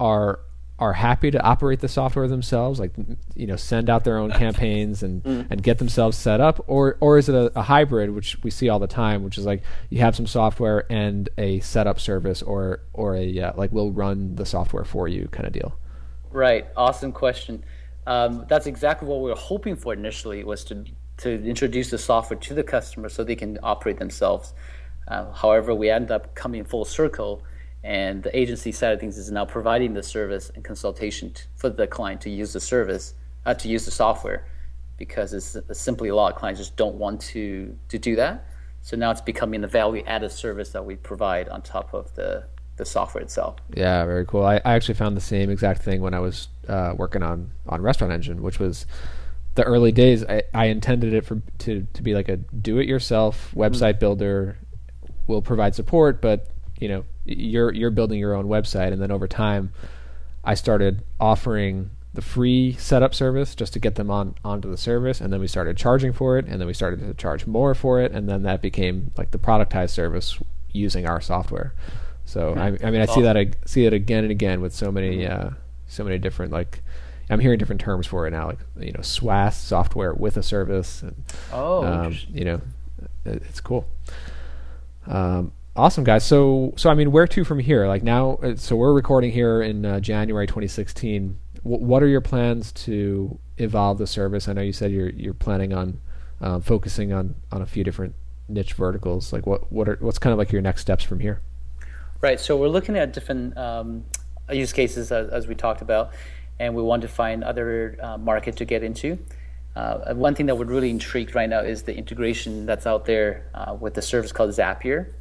are 0.00 0.40
are 0.78 0.92
happy 0.92 1.30
to 1.30 1.40
operate 1.40 1.80
the 1.80 1.88
software 1.88 2.26
themselves, 2.26 2.80
like 2.80 2.92
you 3.34 3.46
know, 3.46 3.56
send 3.56 3.88
out 3.88 4.04
their 4.04 4.18
own 4.18 4.32
campaigns 4.32 5.02
and 5.02 5.24
and 5.24 5.62
get 5.62 5.78
themselves 5.78 6.16
set 6.16 6.40
up, 6.40 6.64
or 6.66 6.96
or 7.00 7.18
is 7.18 7.28
it 7.28 7.34
a, 7.34 7.58
a 7.58 7.62
hybrid, 7.62 8.10
which 8.10 8.42
we 8.42 8.50
see 8.50 8.68
all 8.68 8.78
the 8.78 8.86
time, 8.86 9.22
which 9.22 9.38
is 9.38 9.44
like 9.44 9.62
you 9.90 10.00
have 10.00 10.16
some 10.16 10.26
software 10.26 10.90
and 10.90 11.28
a 11.38 11.60
setup 11.60 12.00
service, 12.00 12.42
or 12.42 12.80
or 12.92 13.14
a 13.14 13.40
uh, 13.40 13.52
like 13.56 13.70
we'll 13.72 13.92
run 13.92 14.34
the 14.36 14.46
software 14.46 14.84
for 14.84 15.06
you 15.06 15.28
kind 15.30 15.46
of 15.46 15.52
deal. 15.52 15.78
Right. 16.30 16.66
Awesome 16.76 17.12
question. 17.12 17.64
Um, 18.06 18.44
that's 18.48 18.66
exactly 18.66 19.08
what 19.08 19.20
we 19.20 19.30
were 19.30 19.36
hoping 19.36 19.76
for 19.76 19.92
initially 19.92 20.44
was 20.44 20.64
to 20.64 20.84
to 21.16 21.30
introduce 21.44 21.90
the 21.90 21.98
software 21.98 22.38
to 22.38 22.54
the 22.54 22.64
customer 22.64 23.08
so 23.08 23.22
they 23.22 23.36
can 23.36 23.58
operate 23.62 23.98
themselves. 23.98 24.52
Uh, 25.06 25.30
however, 25.32 25.74
we 25.74 25.88
end 25.88 26.10
up 26.10 26.34
coming 26.34 26.64
full 26.64 26.84
circle, 26.84 27.42
and 27.84 28.22
the 28.22 28.36
agency 28.36 28.72
side 28.72 28.92
of 28.94 29.00
things 29.00 29.16
is 29.16 29.30
now 29.30 29.44
providing 29.44 29.94
the 29.94 30.02
service 30.02 30.50
and 30.54 30.64
consultation 30.64 31.32
t- 31.32 31.44
for 31.54 31.70
the 31.70 31.86
client 31.86 32.20
to 32.22 32.30
use 32.30 32.52
the 32.52 32.60
service, 32.60 33.14
uh, 33.46 33.54
to 33.54 33.68
use 33.68 33.84
the 33.84 33.90
software, 33.92 34.46
because 34.96 35.32
it's, 35.34 35.54
it's 35.54 35.80
simply 35.80 36.08
a 36.08 36.14
lot 36.14 36.32
of 36.32 36.38
clients 36.38 36.58
just 36.58 36.76
don't 36.76 36.96
want 36.96 37.20
to 37.20 37.76
to 37.88 37.98
do 37.98 38.16
that. 38.16 38.46
So 38.82 38.96
now 38.96 39.10
it's 39.10 39.20
becoming 39.20 39.62
a 39.64 39.68
value 39.68 40.02
added 40.06 40.32
service 40.32 40.70
that 40.70 40.84
we 40.84 40.96
provide 40.96 41.48
on 41.48 41.62
top 41.62 41.94
of 41.94 42.12
the 42.16 42.44
the 42.76 42.84
software 42.84 43.22
itself. 43.22 43.56
Yeah, 43.74 44.04
very 44.04 44.26
cool. 44.26 44.44
I, 44.44 44.56
I 44.64 44.74
actually 44.74 44.94
found 44.94 45.16
the 45.16 45.20
same 45.20 45.50
exact 45.50 45.82
thing 45.82 46.00
when 46.00 46.14
I 46.14 46.20
was 46.20 46.48
uh, 46.68 46.94
working 46.96 47.22
on 47.22 47.50
on 47.68 47.82
Restaurant 47.82 48.12
Engine, 48.12 48.42
which 48.42 48.58
was 48.58 48.86
the 49.54 49.62
early 49.62 49.92
days. 49.92 50.24
I, 50.24 50.42
I 50.52 50.66
intended 50.66 51.12
it 51.14 51.24
for 51.24 51.42
to 51.58 51.86
to 51.92 52.02
be 52.02 52.14
like 52.14 52.28
a 52.28 52.36
do-it-yourself 52.36 53.52
website 53.54 53.98
builder. 53.98 54.58
Will 55.26 55.40
provide 55.40 55.74
support, 55.74 56.20
but 56.20 56.48
you 56.78 56.88
know 56.88 57.04
you're 57.24 57.72
you're 57.72 57.90
building 57.90 58.18
your 58.18 58.34
own 58.34 58.46
website, 58.46 58.92
and 58.92 59.00
then 59.00 59.10
over 59.10 59.26
time, 59.26 59.72
I 60.44 60.54
started 60.54 61.02
offering 61.18 61.90
the 62.12 62.20
free 62.20 62.74
setup 62.78 63.14
service 63.14 63.54
just 63.54 63.72
to 63.72 63.78
get 63.78 63.94
them 63.94 64.10
on 64.10 64.34
onto 64.44 64.70
the 64.70 64.76
service, 64.76 65.20
and 65.20 65.32
then 65.32 65.40
we 65.40 65.46
started 65.46 65.78
charging 65.78 66.12
for 66.12 66.36
it, 66.36 66.44
and 66.46 66.60
then 66.60 66.66
we 66.66 66.74
started 66.74 67.00
to 67.00 67.14
charge 67.14 67.46
more 67.46 67.74
for 67.74 68.02
it, 68.02 68.12
and 68.12 68.28
then 68.28 68.42
that 68.42 68.60
became 68.60 69.12
like 69.16 69.30
the 69.30 69.38
productized 69.38 69.90
service 69.90 70.38
using 70.72 71.06
our 71.06 71.20
software. 71.20 71.72
So 72.24 72.54
I, 72.54 72.66
I 72.86 72.90
mean, 72.90 73.00
I 73.00 73.06
see 73.06 73.22
that 73.22 73.36
I 73.36 73.50
see 73.66 73.86
it 73.86 73.92
again 73.92 74.24
and 74.24 74.30
again 74.30 74.60
with 74.60 74.74
so 74.74 74.90
many 74.90 75.26
uh, 75.26 75.50
so 75.86 76.04
many 76.04 76.18
different 76.18 76.52
like 76.52 76.82
I'm 77.30 77.40
hearing 77.40 77.58
different 77.58 77.80
terms 77.80 78.06
for 78.06 78.26
it 78.26 78.30
now, 78.32 78.46
like 78.48 78.58
you 78.78 78.92
know 78.92 79.00
SWAS 79.00 79.56
software 79.56 80.12
with 80.14 80.36
a 80.36 80.42
service, 80.42 81.02
and 81.02 81.14
Oh, 81.52 81.84
um, 81.84 82.16
you 82.32 82.44
know 82.44 82.60
it, 83.24 83.42
it's 83.48 83.60
cool. 83.60 83.86
Um, 85.06 85.52
awesome 85.76 86.04
guys. 86.04 86.24
So 86.24 86.72
so 86.76 86.90
I 86.90 86.94
mean, 86.94 87.12
where 87.12 87.26
to 87.26 87.44
from 87.44 87.58
here? 87.58 87.86
Like 87.86 88.02
now, 88.02 88.38
uh, 88.42 88.56
so 88.56 88.76
we're 88.76 88.92
recording 88.92 89.32
here 89.32 89.62
in 89.62 89.84
uh, 89.84 90.00
January 90.00 90.46
2016. 90.46 91.38
W- 91.62 91.84
what 91.84 92.02
are 92.02 92.08
your 92.08 92.20
plans 92.20 92.72
to 92.72 93.38
evolve 93.58 93.98
the 93.98 94.06
service? 94.06 94.48
I 94.48 94.52
know 94.52 94.62
you 94.62 94.72
said 94.72 94.90
you're 94.92 95.10
you're 95.10 95.34
planning 95.34 95.72
on 95.72 96.00
um, 96.40 96.62
focusing 96.62 97.12
on 97.12 97.34
on 97.52 97.62
a 97.62 97.66
few 97.66 97.84
different 97.84 98.14
niche 98.48 98.72
verticals. 98.74 99.32
Like 99.32 99.46
what 99.46 99.70
what 99.72 99.88
are 99.88 99.96
what's 100.00 100.18
kind 100.18 100.32
of 100.32 100.38
like 100.38 100.52
your 100.52 100.62
next 100.62 100.80
steps 100.82 101.04
from 101.04 101.20
here? 101.20 101.40
Right. 102.24 102.40
So 102.40 102.56
we're 102.56 102.68
looking 102.68 102.96
at 102.96 103.12
different 103.12 103.54
um, 103.58 104.06
use 104.50 104.72
cases 104.72 105.12
as, 105.12 105.28
as 105.28 105.46
we 105.46 105.54
talked 105.54 105.82
about, 105.82 106.14
and 106.58 106.74
we 106.74 106.82
want 106.82 107.02
to 107.02 107.08
find 107.08 107.44
other 107.44 107.98
uh, 108.00 108.16
market 108.16 108.56
to 108.56 108.64
get 108.64 108.82
into. 108.82 109.18
Uh, 109.76 110.14
one 110.14 110.34
thing 110.34 110.46
that 110.46 110.56
we're 110.56 110.64
really 110.64 110.88
intrigued 110.88 111.34
right 111.34 111.50
now 111.50 111.60
is 111.60 111.82
the 111.82 111.94
integration 111.94 112.64
that's 112.64 112.86
out 112.86 113.04
there 113.04 113.50
uh, 113.52 113.76
with 113.78 113.92
the 113.92 114.00
service 114.00 114.32
called 114.32 114.48
Zapier, 114.52 115.12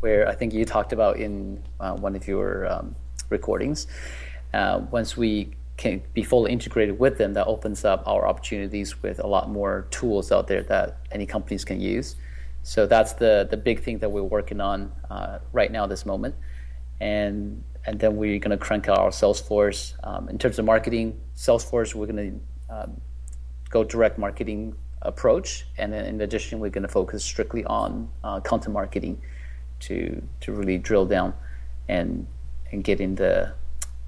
where 0.00 0.28
I 0.28 0.34
think 0.34 0.52
you 0.52 0.64
talked 0.64 0.92
about 0.92 1.18
in 1.18 1.62
uh, 1.78 1.94
one 1.94 2.16
of 2.16 2.26
your 2.26 2.66
um, 2.66 2.96
recordings. 3.30 3.86
Uh, 4.52 4.80
once 4.90 5.16
we 5.16 5.52
can 5.76 6.02
be 6.14 6.24
fully 6.24 6.50
integrated 6.50 6.98
with 6.98 7.16
them, 7.16 7.34
that 7.34 7.46
opens 7.46 7.84
up 7.84 8.02
our 8.08 8.26
opportunities 8.26 9.00
with 9.04 9.20
a 9.20 9.26
lot 9.28 9.50
more 9.50 9.86
tools 9.92 10.32
out 10.32 10.48
there 10.48 10.64
that 10.64 10.98
any 11.12 11.26
companies 11.26 11.64
can 11.64 11.80
use. 11.80 12.16
So 12.64 12.86
that's 12.86 13.12
the 13.12 13.46
the 13.48 13.58
big 13.58 13.82
thing 13.82 13.98
that 13.98 14.10
we're 14.10 14.22
working 14.22 14.60
on 14.60 14.90
uh, 15.10 15.38
right 15.52 15.70
now, 15.70 15.86
this 15.86 16.06
moment, 16.06 16.34
and 16.98 17.62
and 17.86 18.00
then 18.00 18.16
we're 18.16 18.38
going 18.38 18.50
to 18.50 18.56
crank 18.56 18.88
out 18.88 18.98
our 18.98 19.10
Salesforce. 19.10 19.92
Um, 20.02 20.30
in 20.30 20.38
terms 20.38 20.58
of 20.58 20.64
marketing, 20.64 21.20
Salesforce, 21.36 21.94
we're 21.94 22.06
going 22.06 22.40
to 22.68 22.74
um, 22.74 23.00
go 23.68 23.84
direct 23.84 24.18
marketing 24.18 24.74
approach, 25.02 25.66
and 25.76 25.92
then 25.92 26.06
in 26.06 26.22
addition, 26.22 26.58
we're 26.58 26.70
going 26.70 26.88
to 26.88 26.88
focus 26.88 27.22
strictly 27.22 27.64
on 27.66 28.08
uh, 28.24 28.40
content 28.40 28.72
marketing 28.72 29.20
to 29.80 30.22
to 30.40 30.52
really 30.52 30.78
drill 30.78 31.04
down 31.04 31.34
and 31.86 32.26
and 32.72 32.82
getting 32.82 33.14
the 33.16 33.52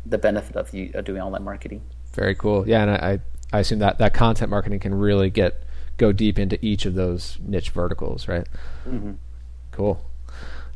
the 0.06 0.16
benefit 0.16 0.56
of 0.56 0.72
you 0.72 0.88
doing 1.04 1.20
online 1.20 1.44
marketing. 1.44 1.82
Very 2.14 2.34
cool. 2.34 2.66
Yeah, 2.66 2.84
and 2.84 2.90
I 2.90 3.20
I 3.52 3.60
assume 3.60 3.80
that 3.80 3.98
that 3.98 4.14
content 4.14 4.50
marketing 4.50 4.80
can 4.80 4.94
really 4.94 5.28
get 5.28 5.62
go 5.96 6.12
deep 6.12 6.38
into 6.38 6.64
each 6.64 6.86
of 6.86 6.94
those 6.94 7.38
niche 7.42 7.70
verticals, 7.70 8.28
right? 8.28 8.46
Cool. 9.72 10.00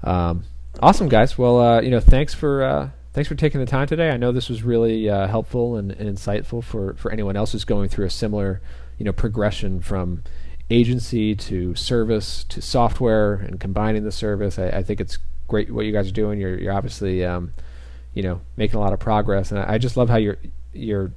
Um, 0.03 0.45
awesome, 0.81 1.09
guys. 1.09 1.37
Well, 1.37 1.61
uh, 1.61 1.81
you 1.81 1.91
know, 1.91 2.01
thanks 2.01 2.35
for 2.35 2.63
uh, 2.63 2.91
thanks 3.13 3.29
for 3.29 3.35
taking 3.35 3.61
the 3.61 3.67
time 3.67 3.87
today. 3.87 4.11
I 4.11 4.17
know 4.17 4.33
this 4.33 4.49
was 4.49 4.63
really 4.63 5.09
uh, 5.09 5.27
helpful 5.27 5.77
and, 5.77 5.93
and 5.93 6.17
insightful 6.17 6.63
for 6.63 6.95
for 6.95 7.11
anyone 7.11 7.37
else 7.37 7.53
who's 7.53 7.65
going 7.65 7.89
through 7.89 8.07
a 8.07 8.11
similar 8.11 8.61
you 8.99 9.05
know 9.05 9.13
progression 9.13 9.81
from 9.81 10.23
agency 10.71 11.35
to 11.35 11.75
service 11.75 12.45
to 12.45 12.63
software 12.63 13.35
and 13.35 13.59
combining 13.59 14.05
the 14.05 14.13
service. 14.13 14.59
I, 14.59 14.69
I 14.69 14.83
think 14.83 15.01
it's 15.01 15.19
great 15.49 15.71
what 15.73 15.85
you 15.85 15.93
guys 15.93 16.09
are 16.09 16.13
doing. 16.13 16.41
You're 16.41 16.59
you're 16.59 16.73
obviously 16.73 17.25
um, 17.25 17.53
you 18.15 18.23
know 18.23 18.41
making 18.57 18.77
a 18.77 18.81
lot 18.81 18.93
of 18.93 19.01
progress, 19.01 19.51
and 19.51 19.61
I, 19.61 19.75
I 19.75 19.79
just 19.79 19.97
love 19.97 20.09
how 20.09 20.17
you're 20.17 20.39
you're 20.73 21.13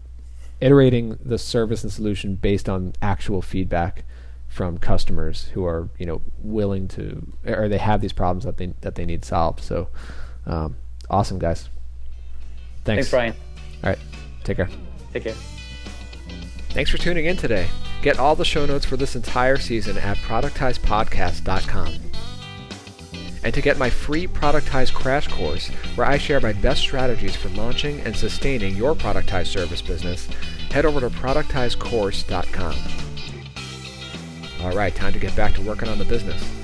iterating 0.63 1.19
the 1.23 1.38
service 1.38 1.84
and 1.84 1.91
solution 1.91 2.36
based 2.36 2.69
on 2.69 2.93
actual 3.02 3.41
feedback 3.41 4.06
from 4.47 4.78
customers 4.78 5.49
who 5.54 5.65
are 5.65 5.89
you 5.97 6.06
know 6.06 6.21
willing 6.38 6.88
to 6.88 7.34
or 7.45 7.67
they 7.67 7.80
have 7.80 7.99
these 7.99 8.13
problems 8.13 8.45
that 8.45 8.58
they 8.58 8.67
that 8.82 8.95
they 8.95 9.06
need 9.06 9.26
solved. 9.26 9.60
So 9.60 9.89
um, 10.45 10.78
awesome, 11.10 11.38
guys. 11.38 11.69
Thanks. 12.86 13.10
Thanks, 13.10 13.10
Brian. 13.10 13.36
All 13.84 13.89
right, 13.89 13.99
take 14.43 14.58
care. 14.58 14.69
Take 15.12 15.23
care. 15.23 15.36
Thanks 16.69 16.89
for 16.89 16.97
tuning 16.97 17.26
in 17.26 17.36
today. 17.36 17.67
Get 18.02 18.17
all 18.17 18.36
the 18.36 18.45
show 18.45 18.65
notes 18.65 18.86
for 18.86 18.95
this 18.95 19.15
entire 19.15 19.58
season 19.58 19.97
at 19.97 20.17
productizepodcast.com. 20.17 21.93
And 23.43 23.53
to 23.53 23.62
get 23.62 23.77
my 23.77 23.89
free 23.89 24.27
Productize 24.27 24.94
crash 24.94 25.27
course, 25.27 25.67
where 25.96 26.08
I 26.08 26.17
share 26.17 26.39
my 26.39 26.54
best 26.54 26.81
strategies 26.81 27.35
for 27.35 27.50
launching 27.50 28.00
and 28.02 28.15
sustaining 28.15 28.75
your 28.75 28.96
productized 28.96 29.48
service 29.48 29.81
business, 29.81 30.27
head 30.71 30.85
over 30.85 31.02
to 31.02 31.10
productizecourse.com. 31.10 32.75
All 34.62 34.75
right, 34.75 34.96
time 34.96 35.12
to 35.13 35.19
get 35.19 35.35
back 35.35 35.54
to 35.56 35.62
working 35.62 35.89
on 35.89 35.98
the 36.00 36.06
business. 36.06 36.62